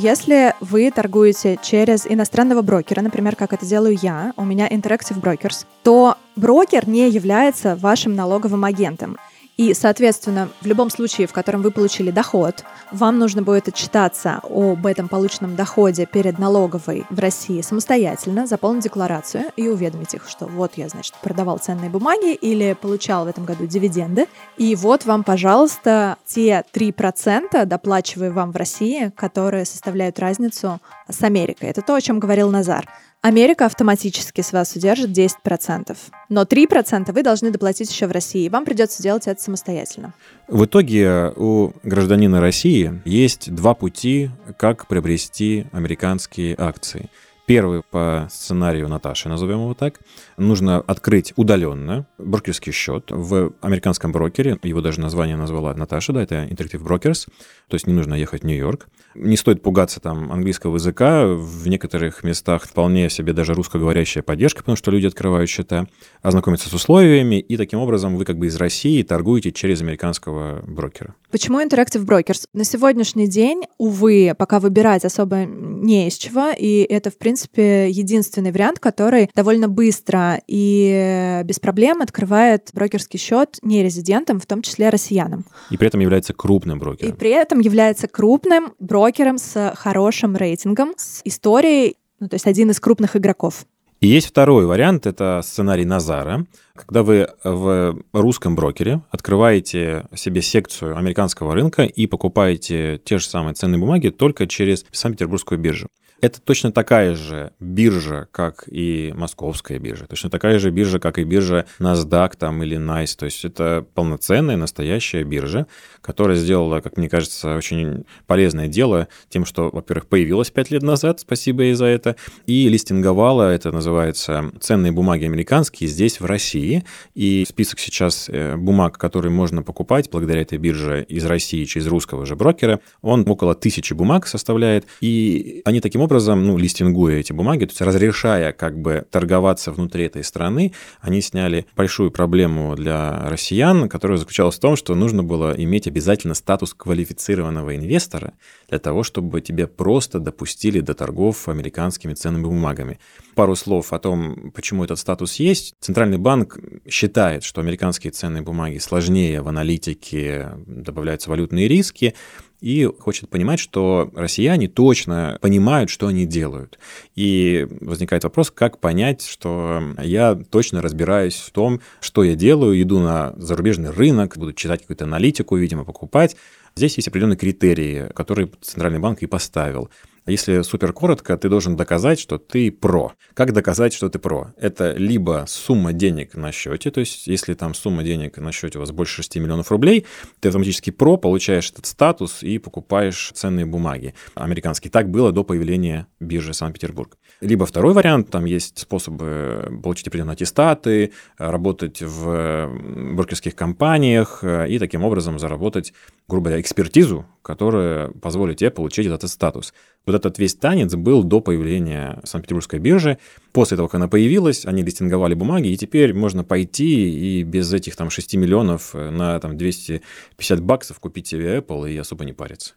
Если 0.00 0.54
вы 0.60 0.92
торгуете 0.92 1.58
через 1.60 2.06
иностранного 2.06 2.62
брокера, 2.62 3.00
например, 3.00 3.34
как 3.34 3.52
это 3.52 3.66
делаю 3.66 3.98
я, 4.00 4.32
у 4.36 4.44
меня 4.44 4.68
Interactive 4.68 5.20
Brokers, 5.20 5.66
то 5.82 6.14
брокер 6.36 6.88
не 6.88 7.10
является 7.10 7.74
вашим 7.74 8.14
налоговым 8.14 8.64
агентом. 8.64 9.18
И, 9.58 9.74
соответственно, 9.74 10.48
в 10.60 10.66
любом 10.66 10.88
случае, 10.88 11.26
в 11.26 11.32
котором 11.32 11.62
вы 11.62 11.72
получили 11.72 12.12
доход, 12.12 12.62
вам 12.92 13.18
нужно 13.18 13.42
будет 13.42 13.66
отчитаться 13.66 14.40
об 14.44 14.86
этом 14.86 15.08
полученном 15.08 15.56
доходе 15.56 16.06
перед 16.06 16.38
налоговой 16.38 17.04
в 17.10 17.18
России 17.18 17.60
самостоятельно, 17.60 18.46
заполнить 18.46 18.84
декларацию 18.84 19.46
и 19.56 19.66
уведомить 19.66 20.14
их, 20.14 20.28
что 20.28 20.46
вот 20.46 20.74
я, 20.76 20.88
значит, 20.88 21.14
продавал 21.22 21.58
ценные 21.58 21.90
бумаги 21.90 22.34
или 22.34 22.76
получал 22.80 23.24
в 23.24 23.28
этом 23.28 23.44
году 23.44 23.66
дивиденды, 23.66 24.28
и 24.58 24.76
вот 24.76 25.04
вам, 25.04 25.24
пожалуйста, 25.24 26.18
те 26.24 26.64
3% 26.72 27.64
доплачиваю 27.64 28.32
вам 28.32 28.52
в 28.52 28.56
России, 28.56 29.10
которые 29.16 29.64
составляют 29.64 30.20
разницу 30.20 30.80
с 31.08 31.20
Америкой. 31.24 31.70
Это 31.70 31.82
то, 31.82 31.96
о 31.96 32.00
чем 32.00 32.20
говорил 32.20 32.48
Назар. 32.50 32.88
Америка 33.20 33.66
автоматически 33.66 34.42
с 34.42 34.52
вас 34.52 34.76
удержит 34.76 35.10
10%, 35.10 35.96
но 36.28 36.42
3% 36.44 37.12
вы 37.12 37.22
должны 37.24 37.50
доплатить 37.50 37.90
еще 37.90 38.06
в 38.06 38.12
России. 38.12 38.48
Вам 38.48 38.64
придется 38.64 39.02
делать 39.02 39.26
это 39.26 39.42
самостоятельно. 39.42 40.14
В 40.46 40.66
итоге 40.66 41.32
у 41.34 41.72
гражданина 41.82 42.40
России 42.40 43.02
есть 43.04 43.52
два 43.52 43.74
пути, 43.74 44.30
как 44.56 44.86
приобрести 44.86 45.66
американские 45.72 46.54
акции. 46.56 47.10
Первый 47.48 47.80
по 47.80 48.28
сценарию 48.30 48.88
Наташи, 48.88 49.30
назовем 49.30 49.60
его 49.60 49.72
так, 49.72 50.00
нужно 50.36 50.80
открыть 50.80 51.32
удаленно 51.34 52.06
брокерский 52.18 52.72
счет 52.72 53.06
в 53.08 53.54
американском 53.62 54.12
брокере. 54.12 54.58
Его 54.62 54.82
даже 54.82 55.00
название 55.00 55.34
назвала 55.34 55.72
Наташа, 55.72 56.12
да, 56.12 56.22
это 56.22 56.44
Interactive 56.44 56.82
Brokers. 56.82 57.26
То 57.68 57.74
есть 57.76 57.86
не 57.86 57.94
нужно 57.94 58.12
ехать 58.12 58.42
в 58.42 58.44
Нью-Йорк. 58.44 58.88
Не 59.14 59.38
стоит 59.38 59.62
пугаться 59.62 59.98
там 59.98 60.30
английского 60.30 60.74
языка. 60.74 61.26
В 61.26 61.66
некоторых 61.68 62.22
местах 62.22 62.64
вполне 62.64 63.08
себе 63.08 63.32
даже 63.32 63.54
русскоговорящая 63.54 64.22
поддержка, 64.22 64.58
потому 64.58 64.76
что 64.76 64.90
люди 64.90 65.06
открывают 65.06 65.48
счета, 65.48 65.86
ознакомиться 66.20 66.68
с 66.68 66.74
условиями, 66.74 67.40
и 67.40 67.56
таким 67.56 67.78
образом 67.78 68.16
вы 68.16 68.26
как 68.26 68.36
бы 68.36 68.48
из 68.48 68.56
России 68.56 69.02
торгуете 69.02 69.52
через 69.52 69.80
американского 69.80 70.62
брокера. 70.66 71.14
Почему 71.30 71.62
Interactive 71.62 72.04
Brokers? 72.04 72.44
На 72.52 72.64
сегодняшний 72.64 73.26
день, 73.26 73.62
увы, 73.78 74.34
пока 74.36 74.60
выбирать 74.60 75.06
особо 75.06 75.46
не 75.46 76.08
из 76.08 76.16
чего, 76.18 76.50
и 76.50 76.80
это, 76.82 77.10
в 77.10 77.16
принципе, 77.16 77.37
единственный 77.56 78.52
вариант, 78.52 78.78
который 78.78 79.30
довольно 79.34 79.68
быстро 79.68 80.40
и 80.46 81.42
без 81.44 81.60
проблем 81.60 82.02
открывает 82.02 82.70
брокерский 82.72 83.18
счет 83.18 83.58
нерезидентам, 83.62 84.40
в 84.40 84.46
том 84.46 84.62
числе 84.62 84.88
россиянам. 84.88 85.44
И 85.70 85.76
при 85.76 85.88
этом 85.88 86.00
является 86.00 86.32
крупным 86.32 86.78
брокером. 86.78 87.12
И 87.12 87.14
при 87.14 87.30
этом 87.30 87.60
является 87.60 88.08
крупным 88.08 88.72
брокером 88.78 89.38
с 89.38 89.74
хорошим 89.76 90.36
рейтингом, 90.36 90.94
с 90.96 91.20
историей, 91.24 91.96
ну, 92.20 92.28
то 92.28 92.34
есть 92.34 92.46
один 92.46 92.70
из 92.70 92.80
крупных 92.80 93.16
игроков. 93.16 93.64
И 94.00 94.06
есть 94.06 94.28
второй 94.28 94.64
вариант, 94.64 95.06
это 95.06 95.40
сценарий 95.42 95.84
Назара, 95.84 96.46
когда 96.76 97.02
вы 97.02 97.28
в 97.42 98.00
русском 98.12 98.54
брокере 98.54 99.02
открываете 99.10 100.06
себе 100.14 100.40
секцию 100.40 100.96
американского 100.96 101.52
рынка 101.52 101.82
и 101.82 102.06
покупаете 102.06 103.00
те 103.04 103.18
же 103.18 103.26
самые 103.26 103.54
ценные 103.54 103.80
бумаги 103.80 104.10
только 104.10 104.46
через 104.46 104.84
Санкт-Петербургскую 104.92 105.58
биржу. 105.58 105.88
Это 106.20 106.40
точно 106.40 106.72
такая 106.72 107.14
же 107.14 107.52
биржа, 107.60 108.26
как 108.32 108.64
и 108.66 109.12
московская 109.16 109.78
биржа. 109.78 110.06
Точно 110.06 110.30
такая 110.30 110.58
же 110.58 110.70
биржа, 110.70 110.98
как 110.98 111.18
и 111.18 111.24
биржа 111.24 111.66
NASDAQ 111.78 112.32
там, 112.36 112.62
или 112.64 112.76
NICE. 112.76 113.16
То 113.16 113.24
есть 113.26 113.44
это 113.44 113.86
полноценная, 113.94 114.56
настоящая 114.56 115.22
биржа, 115.22 115.68
которая 116.00 116.36
сделала, 116.36 116.80
как 116.80 116.96
мне 116.96 117.08
кажется, 117.08 117.54
очень 117.54 118.04
полезное 118.26 118.66
дело 118.66 119.06
тем, 119.28 119.44
что, 119.44 119.70
во-первых, 119.72 120.08
появилась 120.08 120.50
5 120.50 120.70
лет 120.72 120.82
назад, 120.82 121.20
спасибо 121.20 121.62
ей 121.62 121.74
за 121.74 121.86
это, 121.86 122.16
и 122.46 122.68
листинговала, 122.68 123.52
это 123.52 123.70
называется 123.70 124.50
ценные 124.60 124.90
бумаги 124.90 125.24
американские, 125.24 125.88
здесь, 125.88 126.20
в 126.20 126.24
России. 126.24 126.84
И 127.14 127.44
список 127.48 127.78
сейчас 127.78 128.28
э, 128.28 128.56
бумаг, 128.56 128.98
которые 128.98 129.30
можно 129.30 129.62
покупать 129.62 130.10
благодаря 130.10 130.42
этой 130.42 130.58
бирже 130.58 131.04
из 131.08 131.24
России 131.26 131.64
через 131.64 131.86
русского 131.86 132.26
же 132.26 132.34
брокера, 132.34 132.80
он 133.02 133.24
около 133.28 133.54
тысячи 133.54 133.92
бумаг 133.94 134.26
составляет. 134.26 134.86
И 135.00 135.62
они 135.64 135.80
таким 135.80 136.00
образом, 136.00 136.07
ну, 136.10 136.56
листингуя 136.56 137.16
эти 137.16 137.32
бумаги, 137.32 137.64
то 137.64 137.70
есть 137.70 137.80
разрешая 137.80 138.52
как 138.52 138.80
бы 138.80 139.06
торговаться 139.10 139.72
внутри 139.72 140.04
этой 140.04 140.24
страны, 140.24 140.72
они 141.00 141.20
сняли 141.20 141.66
большую 141.76 142.10
проблему 142.10 142.74
для 142.76 143.28
россиян, 143.28 143.88
которая 143.88 144.18
заключалась 144.18 144.56
в 144.56 144.60
том, 144.60 144.76
что 144.76 144.94
нужно 144.94 145.22
было 145.22 145.54
иметь 145.56 145.86
обязательно 145.86 146.34
статус 146.34 146.74
квалифицированного 146.74 147.76
инвестора 147.76 148.34
для 148.68 148.78
того, 148.78 149.02
чтобы 149.02 149.40
тебе 149.40 149.66
просто 149.66 150.18
допустили 150.18 150.80
до 150.80 150.94
торгов 150.94 151.48
американскими 151.48 152.14
ценными 152.14 152.44
бумагами. 152.44 152.98
Пару 153.34 153.54
слов 153.54 153.92
о 153.92 153.98
том, 153.98 154.50
почему 154.54 154.84
этот 154.84 154.98
статус 154.98 155.34
есть. 155.36 155.74
Центральный 155.80 156.18
банк 156.18 156.58
считает, 156.88 157.44
что 157.44 157.60
американские 157.60 158.10
ценные 158.10 158.42
бумаги 158.42 158.78
сложнее 158.78 159.42
в 159.42 159.48
аналитике, 159.48 160.50
добавляются 160.66 161.30
валютные 161.30 161.68
риски, 161.68 162.14
и 162.60 162.88
хочет 162.98 163.28
понимать, 163.28 163.60
что 163.60 164.10
россияне 164.14 164.68
точно 164.68 165.38
понимают, 165.40 165.90
что 165.90 166.08
они 166.08 166.26
делают. 166.26 166.78
И 167.14 167.66
возникает 167.80 168.24
вопрос, 168.24 168.50
как 168.50 168.78
понять, 168.78 169.22
что 169.22 169.82
я 170.02 170.34
точно 170.34 170.82
разбираюсь 170.82 171.36
в 171.36 171.50
том, 171.50 171.80
что 172.00 172.24
я 172.24 172.34
делаю, 172.34 172.80
иду 172.80 172.98
на 172.98 173.34
зарубежный 173.36 173.90
рынок, 173.90 174.36
буду 174.36 174.52
читать 174.52 174.82
какую-то 174.82 175.04
аналитику, 175.04 175.56
видимо, 175.56 175.84
покупать. 175.84 176.36
Здесь 176.74 176.96
есть 176.96 177.08
определенные 177.08 177.36
критерии, 177.36 178.10
которые 178.14 178.50
Центральный 178.60 179.00
банк 179.00 179.22
и 179.22 179.26
поставил. 179.26 179.90
Если 180.28 180.60
супер 180.60 180.92
коротко, 180.92 181.38
ты 181.38 181.48
должен 181.48 181.74
доказать, 181.74 182.20
что 182.20 182.36
ты 182.36 182.70
про. 182.70 183.12
Как 183.32 183.54
доказать, 183.54 183.94
что 183.94 184.10
ты 184.10 184.18
про? 184.18 184.52
Это 184.58 184.92
либо 184.92 185.46
сумма 185.48 185.94
денег 185.94 186.34
на 186.34 186.52
счете, 186.52 186.90
то 186.90 187.00
есть 187.00 187.26
если 187.26 187.54
там 187.54 187.72
сумма 187.72 188.02
денег 188.02 188.36
на 188.36 188.52
счете 188.52 188.76
у 188.78 188.82
вас 188.82 188.90
больше 188.90 189.16
6 189.22 189.36
миллионов 189.36 189.70
рублей, 189.70 190.04
ты 190.40 190.48
автоматически 190.48 190.90
про, 190.90 191.16
получаешь 191.16 191.70
этот 191.70 191.86
статус 191.86 192.42
и 192.42 192.58
покупаешь 192.58 193.32
ценные 193.34 193.64
бумаги 193.64 194.12
американские. 194.34 194.90
Так 194.90 195.10
было 195.10 195.32
до 195.32 195.44
появления 195.44 196.06
биржи 196.20 196.52
Санкт-Петербург. 196.52 197.16
Либо 197.40 197.64
второй 197.64 197.94
вариант, 197.94 198.30
там 198.30 198.44
есть 198.44 198.78
способы 198.78 199.80
получить 199.82 200.08
определенные 200.08 200.34
аттестаты, 200.34 201.12
работать 201.38 202.02
в 202.02 202.68
брокерских 203.14 203.54
компаниях 203.54 204.44
и 204.44 204.78
таким 204.78 205.04
образом 205.04 205.38
заработать, 205.38 205.94
грубо 206.28 206.46
говоря, 206.46 206.60
экспертизу, 206.60 207.24
которая 207.42 208.08
позволит 208.08 208.58
тебе 208.58 208.70
получить 208.70 209.06
этот 209.06 209.30
статус. 209.30 209.72
Вот 210.08 210.14
этот 210.14 210.38
весь 210.38 210.54
танец 210.54 210.94
был 210.94 211.22
до 211.22 211.42
появления 211.42 212.18
Санкт-Петербургской 212.24 212.78
биржи. 212.78 213.18
После 213.52 213.76
того, 213.76 213.88
как 213.88 213.96
она 213.96 214.08
появилась, 214.08 214.64
они 214.64 214.82
листинговали 214.82 215.34
бумаги, 215.34 215.68
и 215.68 215.76
теперь 215.76 216.14
можно 216.14 216.44
пойти 216.44 217.40
и 217.40 217.42
без 217.42 217.70
этих 217.74 217.94
там 217.94 218.08
6 218.08 218.36
миллионов 218.36 218.94
на 218.94 219.38
там 219.38 219.58
250 219.58 220.62
баксов 220.62 220.98
купить 220.98 221.26
себе 221.26 221.58
Apple 221.58 221.92
и 221.92 221.98
особо 221.98 222.24
не 222.24 222.32
париться. 222.32 222.72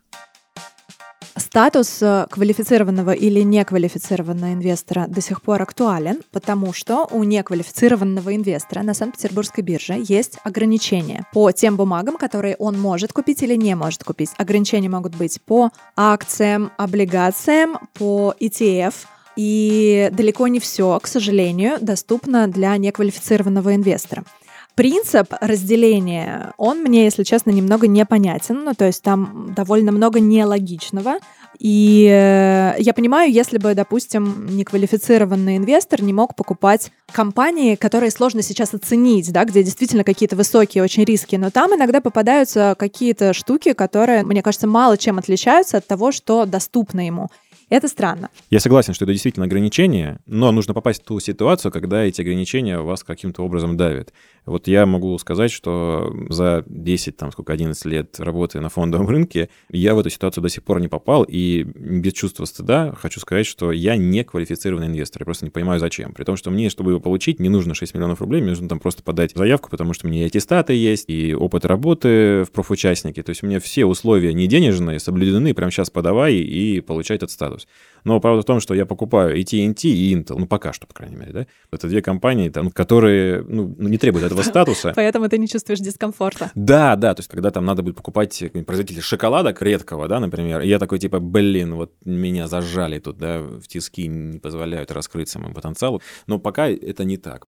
Статус 1.41 1.97
э, 2.01 2.27
квалифицированного 2.29 3.11
или 3.11 3.41
неквалифицированного 3.41 4.53
инвестора 4.53 5.07
до 5.07 5.21
сих 5.21 5.41
пор 5.41 5.63
актуален, 5.63 6.21
потому 6.31 6.71
что 6.71 7.07
у 7.09 7.23
неквалифицированного 7.23 8.35
инвестора 8.35 8.83
на 8.83 8.93
Санкт-Петербургской 8.93 9.63
бирже 9.63 9.95
есть 10.07 10.37
ограничения 10.43 11.25
по 11.33 11.51
тем 11.51 11.77
бумагам, 11.77 12.17
которые 12.17 12.55
он 12.57 12.79
может 12.79 13.11
купить 13.11 13.41
или 13.41 13.55
не 13.55 13.75
может 13.75 14.03
купить. 14.03 14.29
Ограничения 14.37 14.87
могут 14.87 15.15
быть 15.15 15.41
по 15.41 15.71
акциям, 15.95 16.71
облигациям, 16.77 17.79
по 17.95 18.35
ETF, 18.39 18.93
и 19.35 20.09
далеко 20.11 20.47
не 20.47 20.59
все, 20.59 20.99
к 21.01 21.07
сожалению, 21.07 21.77
доступно 21.81 22.47
для 22.47 22.77
неквалифицированного 22.77 23.73
инвестора. 23.73 24.25
Принцип 24.75 25.33
разделения, 25.41 26.53
он 26.57 26.81
мне, 26.81 27.03
если 27.03 27.23
честно, 27.23 27.51
немного 27.51 27.87
непонятен. 27.87 28.63
Ну, 28.63 28.73
то 28.73 28.85
есть 28.85 29.03
там 29.03 29.53
довольно 29.55 29.91
много 29.91 30.19
нелогичного. 30.19 31.17
И 31.59 32.07
э, 32.09 32.75
я 32.79 32.93
понимаю, 32.93 33.31
если 33.31 33.57
бы, 33.57 33.75
допустим, 33.75 34.47
неквалифицированный 34.47 35.57
инвестор 35.57 36.01
не 36.01 36.13
мог 36.13 36.35
покупать 36.35 36.91
компании, 37.11 37.75
которые 37.75 38.09
сложно 38.09 38.41
сейчас 38.41 38.73
оценить, 38.73 39.31
да, 39.31 39.45
где 39.45 39.61
действительно 39.61 40.03
какие-то 40.03 40.35
высокие 40.35 40.83
очень 40.83 41.03
риски, 41.03 41.35
но 41.35 41.51
там 41.51 41.75
иногда 41.75 42.01
попадаются 42.01 42.75
какие-то 42.79 43.33
штуки, 43.33 43.73
которые, 43.73 44.23
мне 44.23 44.41
кажется, 44.41 44.65
мало 44.65 44.97
чем 44.97 45.19
отличаются 45.19 45.77
от 45.77 45.85
того, 45.85 46.11
что 46.11 46.45
доступно 46.45 47.05
ему. 47.05 47.29
Это 47.71 47.87
странно. 47.87 48.29
Я 48.49 48.59
согласен, 48.59 48.93
что 48.93 49.05
это 49.05 49.13
действительно 49.13 49.45
ограничение, 49.45 50.19
но 50.25 50.51
нужно 50.51 50.73
попасть 50.73 51.01
в 51.01 51.05
ту 51.05 51.21
ситуацию, 51.21 51.71
когда 51.71 52.03
эти 52.03 52.19
ограничения 52.19 52.77
вас 52.77 53.01
каким-то 53.01 53.43
образом 53.43 53.77
давят. 53.77 54.11
Вот 54.45 54.67
я 54.67 54.85
могу 54.85 55.17
сказать, 55.19 55.51
что 55.51 56.11
за 56.29 56.63
10, 56.65 57.15
там, 57.15 57.31
сколько, 57.31 57.53
11 57.53 57.85
лет 57.85 58.19
работы 58.19 58.59
на 58.59 58.69
фондовом 58.69 59.07
рынке, 59.07 59.49
я 59.69 59.93
в 59.93 59.99
эту 59.99 60.09
ситуацию 60.09 60.41
до 60.41 60.49
сих 60.49 60.63
пор 60.63 60.81
не 60.81 60.87
попал, 60.87 61.23
и 61.23 61.63
без 61.63 62.13
чувства 62.13 62.45
стыда 62.45 62.93
хочу 62.97 63.19
сказать, 63.19 63.45
что 63.45 63.71
я 63.71 63.97
не 63.97 64.23
квалифицированный 64.23 64.87
инвестор, 64.87 65.21
я 65.21 65.25
просто 65.25 65.45
не 65.45 65.51
понимаю, 65.51 65.79
зачем. 65.79 66.13
При 66.13 66.23
том, 66.23 66.37
что 66.37 66.49
мне, 66.49 66.69
чтобы 66.69 66.91
его 66.91 66.99
получить, 66.99 67.39
не 67.39 67.49
нужно 67.49 67.75
6 67.75 67.93
миллионов 67.93 68.21
рублей, 68.21 68.41
мне 68.41 68.51
нужно 68.51 68.67
там 68.67 68.79
просто 68.79 69.03
подать 69.03 69.33
заявку, 69.35 69.69
потому 69.69 69.93
что 69.93 70.07
у 70.07 70.09
меня 70.09 70.23
и 70.23 70.25
аттестаты 70.25 70.73
есть, 70.73 71.05
и 71.07 71.35
опыт 71.35 71.65
работы 71.65 72.43
в 72.43 72.51
профучастнике, 72.51 73.21
то 73.21 73.29
есть 73.29 73.43
у 73.43 73.47
меня 73.47 73.59
все 73.59 73.85
условия 73.85 74.33
не 74.33 74.47
денежные 74.47 74.99
соблюдены, 74.99 75.53
прямо 75.53 75.71
сейчас 75.71 75.91
подавай 75.91 76.35
и 76.35 76.81
получай 76.81 77.17
этот 77.17 77.29
статус. 77.29 77.67
Но 78.03 78.19
правда 78.19 78.41
в 78.41 78.45
том, 78.45 78.59
что 78.59 78.73
я 78.73 78.85
покупаю 78.85 79.35
и 79.35 79.43
TNT, 79.43 79.89
и 79.89 80.15
Intel, 80.15 80.37
ну 80.37 80.47
пока 80.47 80.73
что, 80.73 80.87
по 80.87 80.93
крайней 80.93 81.15
мере, 81.15 81.31
да. 81.31 81.47
Это 81.71 81.87
две 81.87 82.01
компании, 82.01 82.49
там, 82.49 82.71
которые 82.71 83.43
ну, 83.43 83.75
не 83.77 83.97
требуют 83.97 84.25
этого 84.25 84.41
статуса. 84.41 84.93
Поэтому 84.95 85.29
ты 85.29 85.37
не 85.37 85.47
чувствуешь 85.47 85.79
дискомфорта. 85.79 86.51
Да, 86.55 86.95
да, 86.95 87.13
то 87.13 87.19
есть 87.19 87.29
когда 87.29 87.51
там 87.51 87.65
надо 87.65 87.83
будет 87.83 87.95
покупать 87.95 88.43
производитель 88.65 89.01
шоколадок 89.01 89.61
редкого, 89.61 90.07
да, 90.07 90.19
например, 90.19 90.61
и 90.61 90.67
я 90.67 90.79
такой 90.79 90.99
типа, 90.99 91.19
блин, 91.19 91.75
вот 91.75 91.91
меня 92.05 92.47
зажали 92.47 92.99
тут, 92.99 93.17
да, 93.17 93.39
в 93.41 93.67
тиски 93.67 94.07
не 94.07 94.39
позволяют 94.39 94.91
раскрыться 94.91 95.39
моему 95.39 95.53
потенциалу, 95.53 96.01
но 96.27 96.39
пока 96.39 96.67
это 96.67 97.03
не 97.03 97.17
так. 97.17 97.47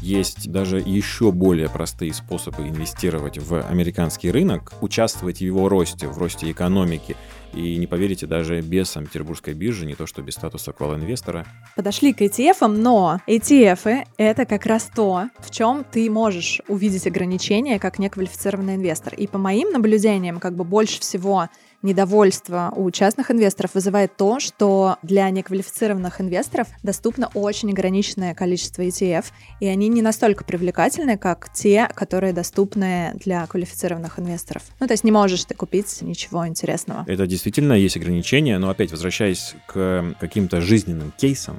Есть 0.00 0.50
даже 0.50 0.78
еще 0.78 1.32
более 1.32 1.68
простые 1.68 2.12
способы 2.12 2.68
инвестировать 2.68 3.38
в 3.38 3.62
американский 3.62 4.30
рынок, 4.30 4.72
участвовать 4.80 5.38
в 5.38 5.40
его 5.40 5.68
росте, 5.68 6.08
в 6.08 6.18
росте 6.18 6.50
экономики. 6.50 7.16
И 7.54 7.76
не 7.76 7.86
поверите, 7.86 8.26
даже 8.26 8.60
без 8.60 8.90
Санкт-Петербургской 8.90 9.54
биржи, 9.54 9.86
не 9.86 9.94
то 9.94 10.06
что 10.06 10.22
без 10.22 10.34
статуса 10.34 10.72
квал-инвестора. 10.72 11.46
Подошли 11.76 12.12
к 12.12 12.20
ETF, 12.20 12.66
но 12.66 13.20
ETF— 13.28 14.06
это 14.16 14.44
как 14.44 14.66
раз 14.66 14.90
то, 14.94 15.28
в 15.38 15.50
чем 15.50 15.84
ты 15.90 16.10
можешь 16.10 16.60
увидеть 16.68 17.06
ограничения 17.06 17.78
как 17.78 17.98
неквалифицированный 17.98 18.74
инвестор. 18.74 19.14
И 19.14 19.26
по 19.26 19.38
моим 19.38 19.70
наблюдениям, 19.70 20.40
как 20.40 20.56
бы 20.56 20.64
больше 20.64 21.00
всего 21.00 21.48
недовольство 21.84 22.72
у 22.74 22.90
частных 22.90 23.30
инвесторов 23.30 23.74
вызывает 23.74 24.16
то, 24.16 24.40
что 24.40 24.96
для 25.02 25.30
неквалифицированных 25.30 26.20
инвесторов 26.20 26.66
доступно 26.82 27.30
очень 27.34 27.70
ограниченное 27.70 28.34
количество 28.34 28.82
ETF, 28.82 29.26
и 29.60 29.66
они 29.66 29.88
не 29.88 30.02
настолько 30.02 30.44
привлекательны, 30.44 31.16
как 31.16 31.52
те, 31.52 31.88
которые 31.94 32.32
доступны 32.32 33.12
для 33.14 33.46
квалифицированных 33.46 34.18
инвесторов. 34.18 34.62
Ну, 34.80 34.86
то 34.86 34.94
есть 34.94 35.04
не 35.04 35.12
можешь 35.12 35.44
ты 35.44 35.54
купить 35.54 36.02
ничего 36.02 36.48
интересного. 36.48 37.04
Это 37.06 37.26
действительно 37.26 37.74
есть 37.74 37.96
ограничения, 37.96 38.58
но 38.58 38.70
опять 38.70 38.90
возвращаясь 38.90 39.54
к 39.66 40.16
каким-то 40.18 40.60
жизненным 40.60 41.12
кейсам, 41.16 41.58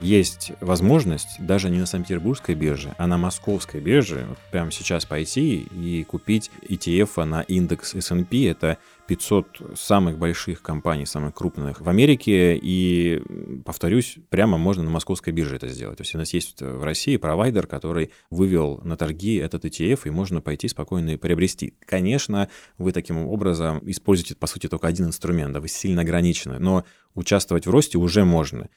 есть 0.00 0.52
возможность 0.60 1.38
даже 1.38 1.70
не 1.70 1.78
на 1.78 1.86
Санкт-Петербургской 1.86 2.54
бирже, 2.54 2.94
а 2.98 3.06
на 3.06 3.16
московской 3.16 3.80
бирже 3.80 4.26
прямо 4.50 4.70
сейчас 4.70 5.06
пойти 5.06 5.66
и 5.72 6.04
купить 6.04 6.50
ETF 6.68 7.24
на 7.24 7.40
индекс 7.42 7.94
S&P. 7.94 8.46
Это 8.46 8.78
500 9.06 9.72
самых 9.74 10.18
больших 10.18 10.62
компаний, 10.62 11.06
самых 11.06 11.34
крупных 11.34 11.80
в 11.80 11.88
Америке. 11.88 12.58
И, 12.60 13.22
повторюсь, 13.64 14.18
прямо 14.28 14.58
можно 14.58 14.82
на 14.82 14.90
московской 14.90 15.32
бирже 15.32 15.56
это 15.56 15.68
сделать. 15.68 15.96
То 15.96 16.02
есть 16.02 16.14
у 16.14 16.18
нас 16.18 16.34
есть 16.34 16.60
в 16.60 16.82
России 16.82 17.16
провайдер, 17.16 17.66
который 17.66 18.10
вывел 18.30 18.80
на 18.84 18.96
торги 18.96 19.36
этот 19.36 19.64
ETF, 19.64 20.00
и 20.04 20.10
можно 20.10 20.40
пойти 20.40 20.68
спокойно 20.68 21.10
и 21.10 21.16
приобрести. 21.16 21.74
Конечно, 21.86 22.48
вы 22.78 22.92
таким 22.92 23.26
образом 23.26 23.80
используете, 23.88 24.34
по 24.34 24.46
сути, 24.46 24.68
только 24.68 24.88
один 24.88 25.06
инструмент, 25.06 25.54
да, 25.54 25.60
вы 25.60 25.68
сильно 25.68 26.02
ограничены, 26.02 26.58
но 26.58 26.84
участвовать 27.14 27.66
в 27.66 27.70
росте 27.70 27.96
уже 27.98 28.24
можно. 28.24 28.68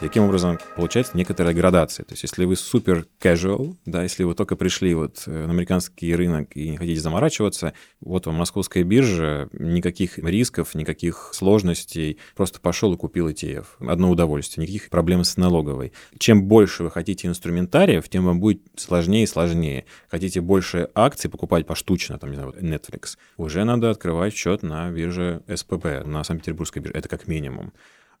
Таким 0.00 0.22
образом, 0.22 0.60
получается 0.76 1.16
некоторая 1.16 1.52
градация. 1.52 2.04
То 2.04 2.12
есть, 2.12 2.22
если 2.22 2.44
вы 2.44 2.54
супер 2.54 3.06
casual, 3.20 3.74
да, 3.84 4.04
если 4.04 4.22
вы 4.22 4.36
только 4.36 4.54
пришли 4.54 4.94
вот 4.94 5.24
э, 5.26 5.30
на 5.46 5.50
американский 5.50 6.14
рынок 6.14 6.56
и 6.56 6.68
не 6.68 6.76
хотите 6.76 7.00
заморачиваться, 7.00 7.72
вот 8.00 8.26
вам 8.26 8.36
московская 8.36 8.84
биржа, 8.84 9.48
никаких 9.52 10.18
рисков, 10.18 10.76
никаких 10.76 11.30
сложностей, 11.32 12.18
просто 12.36 12.60
пошел 12.60 12.94
и 12.94 12.96
купил 12.96 13.28
ETF. 13.28 13.66
Одно 13.80 14.08
удовольствие, 14.10 14.68
никаких 14.68 14.88
проблем 14.88 15.24
с 15.24 15.36
налоговой. 15.36 15.92
Чем 16.16 16.44
больше 16.44 16.84
вы 16.84 16.92
хотите 16.92 17.26
инструментариев, 17.26 18.08
тем 18.08 18.24
вам 18.24 18.38
будет 18.38 18.62
сложнее 18.76 19.24
и 19.24 19.26
сложнее. 19.26 19.84
Хотите 20.08 20.40
больше 20.40 20.88
акций 20.94 21.28
покупать 21.28 21.66
поштучно, 21.66 22.20
там, 22.20 22.30
не 22.30 22.36
знаю, 22.36 22.54
Netflix, 22.60 23.16
уже 23.36 23.64
надо 23.64 23.90
открывать 23.90 24.32
счет 24.32 24.62
на 24.62 24.88
бирже 24.92 25.42
СПБ, 25.52 26.04
на 26.06 26.22
Санкт-Петербургской 26.22 26.82
бирже. 26.82 26.96
Это 26.96 27.08
как 27.08 27.26
минимум. 27.26 27.72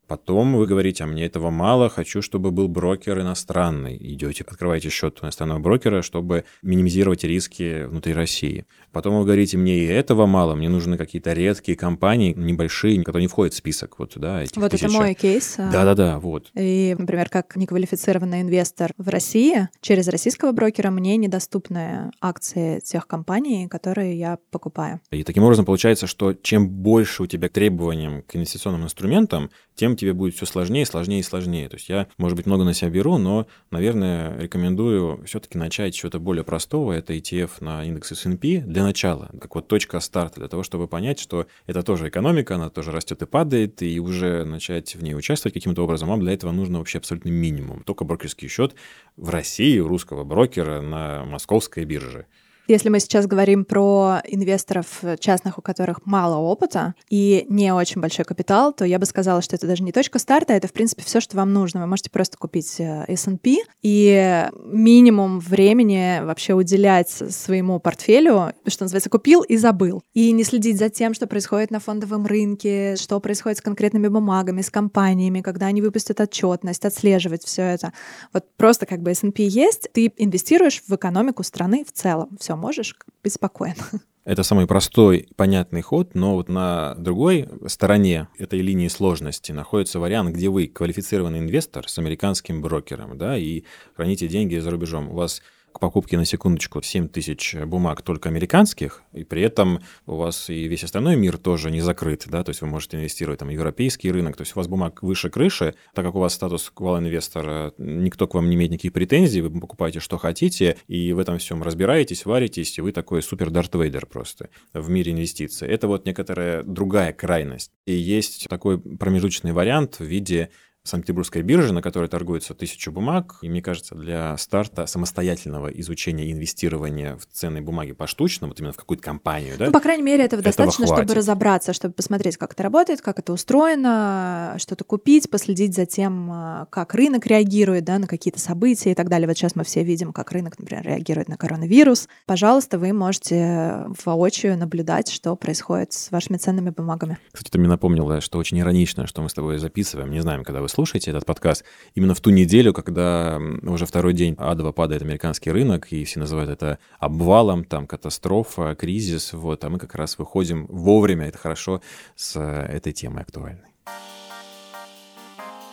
Потом 0.08 0.56
вы 0.56 0.66
говорите, 0.66 1.04
а 1.04 1.06
мне 1.06 1.26
этого 1.26 1.50
мало, 1.50 1.90
хочу, 1.90 2.22
чтобы 2.22 2.50
был 2.50 2.66
брокер 2.66 3.20
иностранный. 3.20 3.94
Идете, 4.00 4.42
открываете 4.48 4.88
счет 4.88 5.18
иностранного 5.22 5.58
брокера, 5.58 6.00
чтобы 6.00 6.44
минимизировать 6.62 7.24
риски 7.24 7.84
внутри 7.84 8.14
России. 8.14 8.64
Потом 8.90 9.18
вы 9.18 9.24
говорите, 9.24 9.58
мне 9.58 9.80
и 9.80 9.86
этого 9.86 10.24
мало, 10.24 10.54
мне 10.54 10.70
нужны 10.70 10.96
какие-то 10.96 11.34
редкие 11.34 11.76
компании, 11.76 12.32
небольшие, 12.34 13.04
которые 13.04 13.24
не 13.24 13.28
входят 13.28 13.52
в 13.52 13.58
список. 13.58 13.98
Вот, 13.98 14.12
да, 14.16 14.42
этих 14.42 14.56
вот 14.56 14.70
тысяча. 14.70 14.86
это 14.86 14.94
мой 14.94 15.12
кейс. 15.12 15.56
А. 15.58 15.70
Да-да-да, 15.70 16.18
вот. 16.18 16.50
И, 16.54 16.96
например, 16.98 17.28
как 17.28 17.56
неквалифицированный 17.56 18.40
инвестор 18.40 18.92
в 18.96 19.10
России, 19.10 19.68
через 19.82 20.08
российского 20.08 20.52
брокера 20.52 20.90
мне 20.90 21.18
недоступны 21.18 22.10
акции 22.22 22.80
тех 22.80 23.06
компаний, 23.06 23.68
которые 23.68 24.18
я 24.18 24.38
покупаю. 24.50 25.02
И 25.10 25.22
таким 25.22 25.44
образом 25.44 25.66
получается, 25.66 26.06
что 26.06 26.32
чем 26.32 26.66
больше 26.70 27.24
у 27.24 27.26
тебя 27.26 27.50
требованиям 27.50 28.22
к 28.22 28.34
инвестиционным 28.36 28.84
инструментам, 28.84 29.50
тем 29.78 29.96
тебе 29.96 30.12
будет 30.12 30.34
все 30.34 30.44
сложнее, 30.44 30.84
сложнее 30.84 31.20
и 31.20 31.22
сложнее. 31.22 31.68
То 31.68 31.76
есть 31.76 31.88
я, 31.88 32.08
может 32.18 32.36
быть, 32.36 32.46
много 32.46 32.64
на 32.64 32.74
себя 32.74 32.90
беру, 32.90 33.16
но, 33.16 33.46
наверное, 33.70 34.36
рекомендую 34.38 35.22
все-таки 35.24 35.56
начать 35.56 35.94
с 35.94 35.98
чего-то 35.98 36.18
более 36.18 36.42
простого. 36.42 36.92
Это 36.92 37.14
ETF 37.14 37.50
на 37.60 37.84
индекс 37.84 38.12
S&P 38.12 38.60
для 38.60 38.82
начала, 38.82 39.30
как 39.40 39.54
вот 39.54 39.68
точка 39.68 40.00
старта, 40.00 40.40
для 40.40 40.48
того, 40.48 40.64
чтобы 40.64 40.88
понять, 40.88 41.20
что 41.20 41.46
это 41.66 41.82
тоже 41.82 42.08
экономика, 42.08 42.56
она 42.56 42.70
тоже 42.70 42.90
растет 42.90 43.22
и 43.22 43.26
падает, 43.26 43.80
и 43.82 44.00
уже 44.00 44.44
начать 44.44 44.96
в 44.96 45.02
ней 45.02 45.14
участвовать 45.14 45.54
каким-то 45.54 45.84
образом. 45.84 46.08
Вам 46.08 46.20
для 46.20 46.32
этого 46.32 46.50
нужно 46.50 46.78
вообще 46.78 46.98
абсолютно 46.98 47.28
минимум. 47.28 47.84
Только 47.84 48.04
брокерский 48.04 48.48
счет 48.48 48.74
в 49.16 49.30
России 49.30 49.78
у 49.78 49.86
русского 49.86 50.24
брокера 50.24 50.80
на 50.80 51.24
московской 51.24 51.84
бирже. 51.84 52.26
Если 52.68 52.90
мы 52.90 53.00
сейчас 53.00 53.26
говорим 53.26 53.64
про 53.64 54.20
инвесторов 54.26 55.00
частных, 55.20 55.56
у 55.56 55.62
которых 55.62 56.04
мало 56.04 56.36
опыта 56.36 56.94
и 57.08 57.46
не 57.48 57.72
очень 57.72 58.02
большой 58.02 58.26
капитал, 58.26 58.74
то 58.74 58.84
я 58.84 58.98
бы 58.98 59.06
сказала, 59.06 59.40
что 59.40 59.56
это 59.56 59.66
даже 59.66 59.82
не 59.82 59.90
точка 59.90 60.18
старта, 60.18 60.52
это, 60.52 60.68
в 60.68 60.74
принципе, 60.74 61.02
все, 61.02 61.20
что 61.20 61.38
вам 61.38 61.54
нужно. 61.54 61.80
Вы 61.80 61.86
можете 61.86 62.10
просто 62.10 62.36
купить 62.36 62.78
э, 62.78 63.06
S&P 63.08 63.56
и 63.82 64.48
минимум 64.66 65.40
времени 65.40 66.20
вообще 66.22 66.52
уделять 66.52 67.08
своему 67.08 67.80
портфелю, 67.80 68.52
что 68.66 68.84
называется, 68.84 69.08
купил 69.08 69.40
и 69.40 69.56
забыл. 69.56 70.02
И 70.12 70.30
не 70.32 70.44
следить 70.44 70.76
за 70.76 70.90
тем, 70.90 71.14
что 71.14 71.26
происходит 71.26 71.70
на 71.70 71.80
фондовом 71.80 72.26
рынке, 72.26 72.96
что 72.96 73.18
происходит 73.18 73.56
с 73.56 73.62
конкретными 73.62 74.08
бумагами, 74.08 74.60
с 74.60 74.68
компаниями, 74.68 75.40
когда 75.40 75.66
они 75.66 75.80
выпустят 75.80 76.20
отчетность, 76.20 76.84
отслеживать 76.84 77.44
все 77.44 77.62
это. 77.62 77.94
Вот 78.34 78.44
просто 78.58 78.84
как 78.84 79.00
бы 79.00 79.12
S&P 79.12 79.44
есть, 79.44 79.88
ты 79.94 80.12
инвестируешь 80.18 80.82
в 80.86 80.94
экономику 80.94 81.42
страны 81.42 81.82
в 81.82 81.92
целом. 81.92 82.36
Все, 82.38 82.57
можешь 82.58 82.94
быть 83.22 83.32
спокоен. 83.32 83.76
Это 84.24 84.42
самый 84.42 84.66
простой, 84.66 85.28
понятный 85.36 85.80
ход, 85.80 86.14
но 86.14 86.34
вот 86.34 86.50
на 86.50 86.94
другой 86.96 87.48
стороне 87.66 88.28
этой 88.36 88.60
линии 88.60 88.88
сложности 88.88 89.52
находится 89.52 90.00
вариант, 90.00 90.34
где 90.34 90.50
вы 90.50 90.66
квалифицированный 90.66 91.38
инвестор 91.38 91.88
с 91.88 91.98
американским 91.98 92.60
брокером, 92.60 93.16
да, 93.16 93.38
и 93.38 93.62
храните 93.96 94.28
деньги 94.28 94.58
за 94.58 94.70
рубежом. 94.70 95.08
У 95.08 95.14
вас 95.14 95.40
к 95.72 95.80
покупке 95.80 96.16
на 96.16 96.24
секундочку 96.24 96.82
7 96.82 97.08
тысяч 97.08 97.54
бумаг 97.54 98.02
только 98.02 98.28
американских, 98.28 99.02
и 99.12 99.24
при 99.24 99.42
этом 99.42 99.80
у 100.06 100.16
вас 100.16 100.50
и 100.50 100.68
весь 100.68 100.84
остальной 100.84 101.16
мир 101.16 101.38
тоже 101.38 101.70
не 101.70 101.80
закрыт, 101.80 102.24
да, 102.26 102.42
то 102.42 102.50
есть 102.50 102.60
вы 102.60 102.68
можете 102.68 102.96
инвестировать 102.96 103.40
там 103.40 103.48
европейский 103.48 104.10
рынок, 104.10 104.36
то 104.36 104.42
есть 104.42 104.56
у 104.56 104.60
вас 104.60 104.68
бумаг 104.68 105.02
выше 105.02 105.30
крыши, 105.30 105.74
так 105.94 106.04
как 106.04 106.14
у 106.14 106.20
вас 106.20 106.34
статус 106.34 106.70
квал-инвестора, 106.74 107.72
никто 107.78 108.26
к 108.26 108.34
вам 108.34 108.48
не 108.48 108.56
имеет 108.56 108.72
никаких 108.72 108.92
претензий, 108.92 109.40
вы 109.40 109.60
покупаете, 109.60 110.00
что 110.00 110.18
хотите, 110.18 110.76
и 110.86 111.12
в 111.12 111.18
этом 111.18 111.38
всем 111.38 111.62
разбираетесь, 111.62 112.24
варитесь, 112.24 112.78
и 112.78 112.80
вы 112.80 112.92
такой 112.92 113.22
супер 113.22 113.50
дарт 113.50 113.74
вейдер 113.74 114.06
просто 114.06 114.50
в 114.72 114.88
мире 114.88 115.12
инвестиций. 115.12 115.68
Это 115.68 115.88
вот 115.88 116.06
некоторая 116.06 116.62
другая 116.62 117.12
крайность. 117.12 117.72
И 117.86 117.92
есть 117.92 118.48
такой 118.48 118.78
промежуточный 118.78 119.52
вариант 119.52 120.00
в 120.00 120.04
виде 120.04 120.50
Санкт-Петербургской 120.88 121.42
биржи, 121.42 121.72
на 121.72 121.82
которой 121.82 122.08
торгуется 122.08 122.54
тысячу 122.54 122.92
бумаг. 122.92 123.36
И 123.42 123.48
мне 123.48 123.62
кажется, 123.62 123.94
для 123.94 124.36
старта 124.36 124.86
самостоятельного 124.86 125.68
изучения 125.68 126.32
инвестирования 126.32 127.16
в 127.16 127.26
ценные 127.26 127.62
бумаги 127.62 127.92
поштучно, 127.92 128.48
вот 128.48 128.58
именно 128.60 128.72
в 128.72 128.76
какую-то 128.76 129.02
компанию, 129.02 129.56
да? 129.58 129.66
Ну, 129.66 129.72
по 129.72 129.80
крайней 129.80 130.02
мере, 130.02 130.24
этого, 130.24 130.40
этого 130.40 130.48
достаточно, 130.50 130.86
хватит. 130.86 131.04
чтобы 131.04 131.18
разобраться, 131.18 131.72
чтобы 131.72 131.94
посмотреть, 131.94 132.36
как 132.36 132.52
это 132.52 132.62
работает, 132.62 133.00
как 133.00 133.18
это 133.18 133.32
устроено, 133.32 134.56
что-то 134.58 134.84
купить, 134.84 135.30
последить 135.30 135.74
за 135.74 135.86
тем, 135.86 136.30
а, 136.30 136.66
как 136.70 136.94
рынок 136.94 137.26
реагирует, 137.26 137.84
да, 137.84 137.98
на 137.98 138.06
какие-то 138.06 138.40
события 138.40 138.92
и 138.92 138.94
так 138.94 139.08
далее. 139.08 139.28
Вот 139.28 139.36
сейчас 139.36 139.54
мы 139.54 139.64
все 139.64 139.82
видим, 139.82 140.12
как 140.12 140.32
рынок, 140.32 140.58
например, 140.58 140.84
реагирует 140.84 141.28
на 141.28 141.36
коронавирус. 141.36 142.08
Пожалуйста, 142.26 142.78
вы 142.78 142.92
можете 142.92 143.86
воочию 144.04 144.56
наблюдать, 144.56 145.10
что 145.10 145.36
происходит 145.36 145.92
с 145.92 146.10
вашими 146.10 146.36
ценными 146.36 146.70
бумагами. 146.70 147.18
Кстати, 147.32 147.50
ты 147.50 147.58
мне 147.58 147.68
напомнила, 147.68 148.20
что 148.20 148.38
очень 148.38 148.58
иронично, 148.58 149.06
что 149.06 149.22
мы 149.22 149.28
с 149.28 149.34
тобой 149.34 149.58
записываем. 149.58 150.10
Не 150.10 150.20
знаем, 150.20 150.44
когда 150.44 150.60
вы 150.60 150.68
слушаете 150.78 151.10
этот 151.10 151.26
подкаст, 151.26 151.64
именно 151.96 152.14
в 152.14 152.20
ту 152.20 152.30
неделю, 152.30 152.72
когда 152.72 153.40
уже 153.64 153.84
второй 153.84 154.12
день 154.12 154.36
адово 154.38 154.70
падает 154.70 155.02
американский 155.02 155.50
рынок, 155.50 155.88
и 155.90 156.04
все 156.04 156.20
называют 156.20 156.50
это 156.50 156.78
обвалом, 157.00 157.64
там 157.64 157.88
катастрофа, 157.88 158.76
кризис, 158.76 159.32
вот, 159.32 159.64
а 159.64 159.70
мы 159.70 159.80
как 159.80 159.96
раз 159.96 160.18
выходим 160.18 160.66
вовремя, 160.68 161.26
это 161.26 161.36
хорошо, 161.36 161.82
с 162.14 162.36
э, 162.36 162.76
этой 162.76 162.92
темой 162.92 163.22
актуальной. 163.22 163.66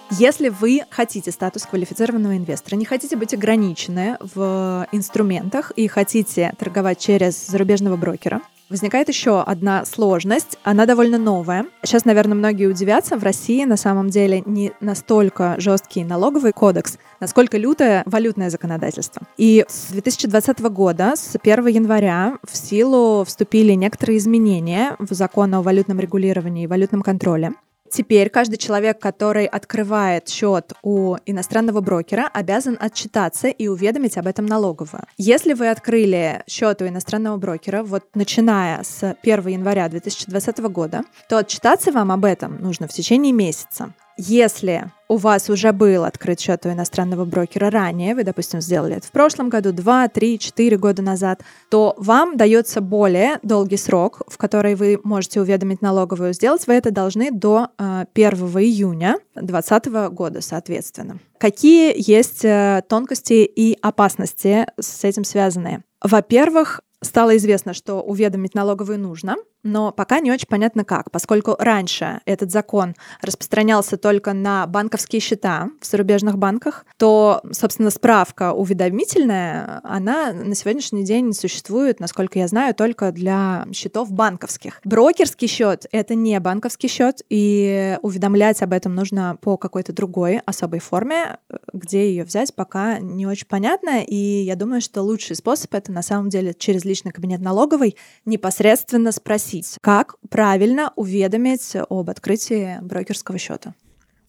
Если 0.10 0.50
вы 0.50 0.82
хотите 0.90 1.32
статус 1.32 1.68
квалифицированного 1.68 2.38
инвестора, 2.38 2.76
не 2.76 2.86
хотите 2.86 3.16
быть 3.16 3.36
ограничены 3.36 4.18
в 4.20 4.88
инструментах 4.92 5.70
и 5.76 5.88
хотите 5.88 6.52
торговать 6.58 7.00
через 7.00 7.46
зарубежного 7.46 7.96
брокера, 7.96 8.42
Возникает 8.68 9.10
еще 9.10 9.42
одна 9.42 9.86
сложность, 9.86 10.58
она 10.64 10.88
довольно 10.88 11.20
новая. 11.20 11.68
Сейчас, 11.84 12.04
наверное, 12.04 12.36
многие 12.36 12.66
удивятся, 12.66 13.16
в 13.16 13.24
России 13.24 13.64
на 13.64 13.78
самом 13.78 14.10
деле 14.10 14.42
не 14.46 14.72
настолько 14.80 15.56
жесткий 15.60 16.04
налоговый 16.04 16.52
кодекс, 16.52 16.98
насколько 17.20 17.58
лютое 17.60 18.02
валютное 18.08 18.50
законодательство. 18.50 19.22
И 19.38 19.66
с 19.68 19.92
2020 19.92 20.60
года, 20.72 21.14
с 21.16 21.36
1 21.40 21.68
января, 21.68 22.40
в 22.44 22.58
силу 22.58 23.24
вступили 23.24 23.74
некоторые 23.74 24.18
изменения 24.18 24.96
в 24.98 25.14
закон 25.14 25.54
о 25.54 25.62
валютном 25.62 26.00
регулировании 26.00 26.64
и 26.64 26.68
валютном 26.68 27.04
контроле. 27.04 27.54
Теперь 27.96 28.30
каждый 28.30 28.58
человек, 28.58 29.00
который 29.00 29.46
открывает 29.46 30.28
счет 30.28 30.74
у 30.84 31.16
иностранного 31.26 31.80
брокера, 31.80 32.30
обязан 32.34 32.78
отчитаться 32.78 33.48
и 33.48 33.70
уведомить 33.70 34.18
об 34.18 34.28
этом 34.28 34.48
налоговую. 34.48 35.04
Если 35.18 35.54
вы 35.54 35.70
открыли 35.70 36.44
счет 36.46 36.82
у 36.82 36.88
иностранного 36.90 37.38
брокера, 37.38 37.84
вот 37.84 38.04
начиная 38.14 38.84
с 38.84 39.16
1 39.24 39.48
января 39.48 39.88
2020 39.88 40.58
года, 40.74 41.04
то 41.30 41.38
отчитаться 41.38 41.94
вам 41.94 42.12
об 42.12 42.26
этом 42.26 42.62
нужно 42.62 42.90
в 42.90 42.92
течение 42.92 43.32
месяца. 43.32 43.94
Если 44.18 44.92
у 45.10 45.18
вас 45.18 45.50
уже 45.50 45.74
был 45.74 46.06
открыт 46.06 46.40
счет 46.40 46.66
у 46.66 46.70
иностранного 46.70 47.26
брокера 47.26 47.70
ранее, 47.70 48.16
вы, 48.16 48.24
допустим, 48.24 48.62
сделали 48.62 48.96
это 48.96 49.08
в 49.08 49.12
прошлом 49.12 49.50
году, 49.50 49.74
2, 49.74 50.08
3, 50.08 50.40
4 50.40 50.78
года 50.78 51.02
назад, 51.02 51.42
то 51.70 51.96
вам 51.98 52.38
дается 52.38 52.80
более 52.80 53.40
долгий 53.44 53.78
срок, 53.78 54.22
в 54.28 54.38
который 54.38 54.76
вы 54.76 55.00
можете 55.04 55.42
уведомить 55.42 55.82
налоговую. 55.82 56.34
Сделать 56.34 56.66
вы 56.66 56.74
это 56.76 56.92
должны 56.92 57.30
до 57.30 57.68
1 57.78 58.08
э, 58.16 58.30
июня 58.62 59.18
2020 59.36 59.86
года, 60.14 60.42
соответственно. 60.42 61.20
Какие 61.38 61.94
есть 61.98 62.46
э, 62.46 62.84
тонкости 62.88 63.44
и 63.44 63.78
опасности 63.82 64.66
с 64.80 65.04
этим 65.04 65.26
связанные? 65.26 65.84
Во-первых, 66.02 66.82
стало 67.02 67.36
известно, 67.38 67.74
что 67.74 68.02
уведомить 68.02 68.56
налоговую 68.56 69.00
нужно, 69.00 69.36
но 69.66 69.92
пока 69.92 70.20
не 70.20 70.32
очень 70.32 70.48
понятно 70.48 70.86
как, 70.86 71.12
поскольку 71.12 71.56
раньше 71.58 72.22
этот 72.26 72.52
закон 72.52 72.96
распространялся 73.22 73.98
только 73.98 74.32
на 74.34 74.68
банковские 74.68 75.20
счета 75.20 75.70
в 75.82 75.86
зарубежных 75.86 76.38
банках, 76.38 76.86
то, 76.98 77.42
собственно, 77.52 77.90
справка 77.90 78.54
уведомительная, 78.54 79.82
она 79.84 80.32
на 80.32 80.54
сегодняшний 80.54 81.04
день 81.04 81.34
существует, 81.34 82.00
насколько 82.00 82.38
я 82.38 82.48
знаю, 82.48 82.76
только 82.76 83.12
для 83.12 83.66
счетов 83.74 84.12
банковских. 84.12 84.80
Брокерский 84.84 85.48
счет— 85.48 85.88
это 85.92 86.14
не 86.14 86.40
банковский 86.40 86.88
счет, 86.88 87.24
и 87.30 87.98
уведомлять 88.04 88.62
об 88.62 88.72
этом 88.72 88.94
нужно 88.94 89.38
по 89.42 89.58
какой-то 89.58 89.94
другой 89.94 90.42
особой 90.46 90.80
форме, 90.80 91.40
где 91.74 92.08
ее 92.10 92.24
взять, 92.24 92.54
пока 92.54 93.00
не 93.00 93.26
очень 93.26 93.48
понятно, 93.48 94.04
и 94.04 94.16
я 94.16 94.56
думаю, 94.56 94.82
что 94.82 95.02
лучший 95.02 95.36
способ— 95.36 95.74
это 95.74 95.92
на 95.92 96.04
самом 96.04 96.30
деле 96.30 96.54
через 96.54 96.86
личный 96.86 97.12
кабинет 97.12 97.42
налоговой 97.42 97.96
непосредственно 98.26 99.12
спросить, 99.12 99.55
как 99.82 100.16
правильно 100.30 100.92
уведомить 100.96 101.76
об 101.90 102.10
открытии 102.10 102.80
брокерского 102.82 103.38
счета. 103.38 103.74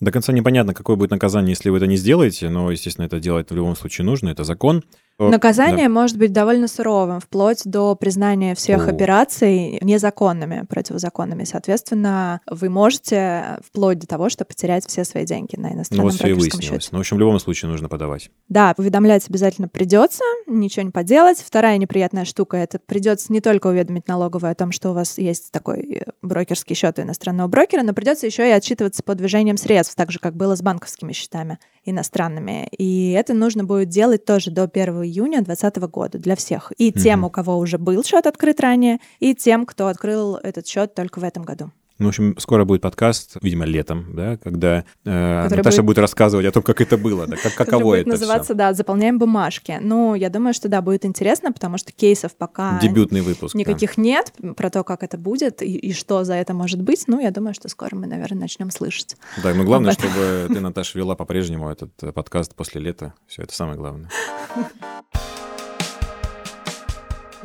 До 0.01 0.13
конца 0.13 0.33
непонятно, 0.33 0.75
какое 0.75 0.97
будет 0.97 1.11
наказание, 1.11 1.51
если 1.51 1.71
вы 1.71 1.79
это 1.79 1.87
не 1.87 1.97
сделаете, 1.97 2.51
но, 2.51 2.71
естественно, 2.71 3.07
это 3.07 3.19
делать 3.19 3.51
в 3.51 3.55
любом 3.55 3.77
случае 3.77 4.05
нужно, 4.05 4.29
это 4.29 4.45
закон. 4.45 4.85
Наказание 5.19 5.89
да. 5.89 5.95
может 5.95 6.19
быть 6.19 6.33
довольно 6.33 6.69
суровым, 6.69 7.21
вплоть 7.21 7.63
до 7.65 7.95
признания 7.95 8.55
всех 8.55 8.87
О. 8.87 8.91
операций 8.91 9.79
незаконными, 9.81 10.67
противозаконными. 10.69 11.45
Соответственно, 11.45 12.41
вы 12.51 12.69
можете 12.69 13.59
вплоть 13.67 13.99
до 13.99 14.07
того, 14.07 14.29
что 14.29 14.45
потерять 14.45 14.87
все 14.87 15.05
свои 15.05 15.25
деньги 15.25 15.57
на 15.57 15.73
иностранном 15.73 16.07
ну, 16.07 16.11
вот 16.11 16.19
все 16.19 16.29
и 16.29 16.33
выяснилось. 16.35 16.65
Счете. 16.67 16.89
Ну, 16.93 16.99
в 16.99 17.01
общем, 17.01 17.17
в 17.17 17.21
любом 17.21 17.39
случае 17.39 17.71
нужно 17.71 17.89
подавать. 17.89 18.31
Да, 18.49 18.75
уведомлять 18.77 19.27
обязательно 19.29 19.69
придется, 19.69 20.23
ничего 20.47 20.85
не 20.85 20.91
поделать. 20.91 21.39
Вторая 21.39 21.79
неприятная 21.79 22.27
штука— 22.27 22.57
это 22.59 22.79
придется 22.79 23.33
не 23.33 23.41
только 23.41 23.69
уведомить 23.69 24.09
налоговую 24.09 24.53
о 24.53 24.55
том, 24.55 24.71
что 24.71 24.91
у 24.91 24.93
вас 24.93 25.17
есть 25.17 25.51
такой 25.51 26.03
брокерский 26.21 26.77
счет 26.77 26.99
у 26.99 27.03
иностранного 27.03 27.49
брокера, 27.49 27.83
но 27.83 27.95
придется 27.95 28.27
еще 28.27 28.47
и 28.49 28.53
отчитываться 28.53 29.03
по 29.03 29.15
движениям 29.15 29.57
средств, 29.57 29.95
так 29.95 30.13
же, 30.13 30.19
как 30.19 30.37
было 30.37 30.57
с 30.57 30.63
банковскими 30.63 31.13
счетами 31.13 31.59
иностранными. 31.87 32.69
И 32.77 33.13
это 33.13 33.33
нужно 33.33 33.65
будет 33.65 33.89
делать 33.89 34.25
тоже 34.25 34.51
до 34.51 34.65
1 34.65 35.05
июня 35.05 35.43
2020 35.43 35.77
года 35.91 36.19
для 36.19 36.37
всех. 36.37 36.73
И 36.77 36.93
тем, 36.93 37.25
у 37.25 37.31
кого 37.31 37.57
уже 37.57 37.79
был 37.79 38.05
счет 38.05 38.27
открыт 38.27 38.61
ранее, 38.61 38.99
и 39.21 39.35
тем, 39.35 39.65
кто 39.65 39.87
открыл 39.87 40.37
этот 40.37 40.67
счет 40.67 40.95
только 40.95 41.21
в 41.21 41.25
этом 41.25 41.45
году. 41.45 41.71
Ну, 41.99 42.07
в 42.07 42.09
общем, 42.09 42.37
скоро 42.39 42.65
будет 42.65 42.83
подкаст, 42.83 43.37
видимо, 43.41 43.65
летом, 43.65 44.15
да, 44.15 44.37
когда 44.37 44.85
э, 45.05 45.49
Наташа 45.49 45.77
будет... 45.79 45.87
будет 45.87 45.99
рассказывать 45.99 46.45
о 46.45 46.53
том, 46.53 46.63
как 46.63 46.83
это 46.83 46.99
было, 46.99 47.27
да, 47.27 47.37
как, 47.37 47.55
каково 47.55 47.85
будет 47.85 48.01
это 48.01 48.11
называться, 48.11 48.53
всё. 48.53 48.55
да, 48.55 48.75
заполняем 48.75 49.19
бумажки. 49.19 49.79
Ну, 49.81 50.15
я 50.15 50.29
думаю, 50.29 50.53
что 50.53 50.69
да, 50.69 50.83
будет 50.83 51.07
интересно, 51.07 51.53
потому 51.53 51.79
что 51.79 51.93
кейсов 51.93 52.37
пока... 52.37 52.79
Дебютный 52.81 53.23
выпуск. 53.23 53.55
Никаких 53.55 53.97
да. 53.97 54.03
нет 54.03 54.33
про 54.57 54.69
то, 54.69 54.85
как 54.85 55.03
это 55.03 55.17
будет 55.17 55.63
и, 55.63 55.77
и 55.77 55.93
что 55.95 56.25
за 56.25 56.35
это 56.35 56.53
может 56.53 56.83
быть. 56.83 57.05
Ну, 57.07 57.19
я 57.19 57.31
думаю, 57.31 57.55
что 57.55 57.69
скоро 57.71 57.97
мы, 57.97 58.07
наверное, 58.07 58.41
начнем 58.41 58.71
слышать. 58.71 59.17
Да, 59.43 59.55
ну, 59.55 59.65
главное, 59.65 59.93
чтобы 59.93 60.47
ты, 60.49 60.61
Наташа, 60.61 60.99
вела 60.99 61.17
по-прежнему 61.17 61.71
этот 61.71 61.93
э, 62.03 62.13
подкаст 62.13 62.55
после 62.55 62.81
лета. 62.83 63.15
Все, 63.27 63.43
это 63.43 63.55
самое 63.55 63.79
главное. 63.79 64.11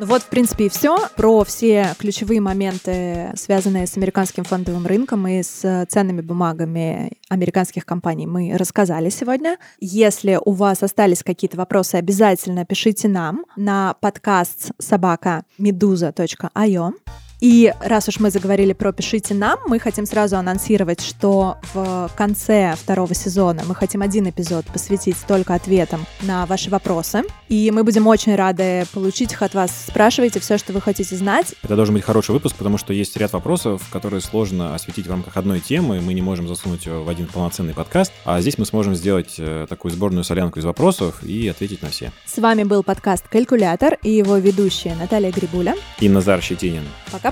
Ну 0.02 0.08
вот, 0.08 0.22
в 0.22 0.26
принципе, 0.26 0.66
и 0.66 0.68
все. 0.68 0.98
Про 1.14 1.44
все 1.44 1.94
ключевые 1.96 2.40
моменты, 2.40 3.30
связанные 3.36 3.86
с 3.86 3.96
американским 3.96 4.42
фондовым 4.42 4.84
рынком 4.84 5.28
и 5.28 5.44
с 5.44 5.86
ценными 5.88 6.22
бумагами 6.22 7.12
американских 7.28 7.86
компаний, 7.86 8.26
мы 8.26 8.52
рассказали 8.58 9.10
сегодня. 9.10 9.58
Если 9.78 10.40
у 10.44 10.54
вас 10.54 10.82
остались 10.82 11.22
какие-то 11.22 11.56
вопросы, 11.56 11.94
обязательно 11.94 12.64
пишите 12.64 13.06
нам 13.06 13.44
на 13.54 13.94
подкаст 14.00 14.72
собака 14.76 15.44
meduza.io. 15.56 16.94
И 17.42 17.74
раз 17.80 18.06
уж 18.06 18.20
мы 18.20 18.30
заговорили 18.30 18.72
про 18.72 18.92
«Пишите 18.92 19.34
нам», 19.34 19.58
мы 19.66 19.80
хотим 19.80 20.06
сразу 20.06 20.36
анонсировать, 20.36 21.00
что 21.00 21.56
в 21.74 22.08
конце 22.16 22.76
второго 22.80 23.14
сезона 23.14 23.64
мы 23.66 23.74
хотим 23.74 24.00
один 24.02 24.30
эпизод 24.30 24.64
посвятить 24.66 25.16
только 25.26 25.54
ответам 25.54 26.06
на 26.20 26.46
ваши 26.46 26.70
вопросы. 26.70 27.24
И 27.48 27.72
мы 27.72 27.82
будем 27.82 28.06
очень 28.06 28.36
рады 28.36 28.86
получить 28.94 29.32
их 29.32 29.42
от 29.42 29.54
вас. 29.54 29.72
Спрашивайте 29.88 30.38
все, 30.38 30.56
что 30.56 30.72
вы 30.72 30.80
хотите 30.80 31.16
знать. 31.16 31.56
Это 31.64 31.74
должен 31.74 31.96
быть 31.96 32.04
хороший 32.04 32.30
выпуск, 32.30 32.54
потому 32.54 32.78
что 32.78 32.92
есть 32.92 33.16
ряд 33.16 33.32
вопросов, 33.32 33.82
которые 33.90 34.20
сложно 34.20 34.76
осветить 34.76 35.08
в 35.08 35.10
рамках 35.10 35.36
одной 35.36 35.58
темы. 35.58 36.00
Мы 36.00 36.14
не 36.14 36.22
можем 36.22 36.46
засунуть 36.46 36.86
в 36.86 37.08
один 37.08 37.26
полноценный 37.26 37.74
подкаст. 37.74 38.12
А 38.24 38.40
здесь 38.40 38.56
мы 38.56 38.66
сможем 38.66 38.94
сделать 38.94 39.34
э, 39.38 39.66
такую 39.68 39.90
сборную 39.90 40.22
солянку 40.22 40.60
из 40.60 40.64
вопросов 40.64 41.24
и 41.24 41.48
ответить 41.48 41.82
на 41.82 41.88
все. 41.88 42.12
С 42.24 42.38
вами 42.38 42.62
был 42.62 42.84
подкаст 42.84 43.26
«Калькулятор» 43.26 43.98
и 44.04 44.12
его 44.12 44.36
ведущая 44.36 44.94
Наталья 44.94 45.32
Грибуля 45.32 45.74
и 45.98 46.08
Назар 46.08 46.40
Щетинин. 46.40 46.84
Пока 47.10 47.31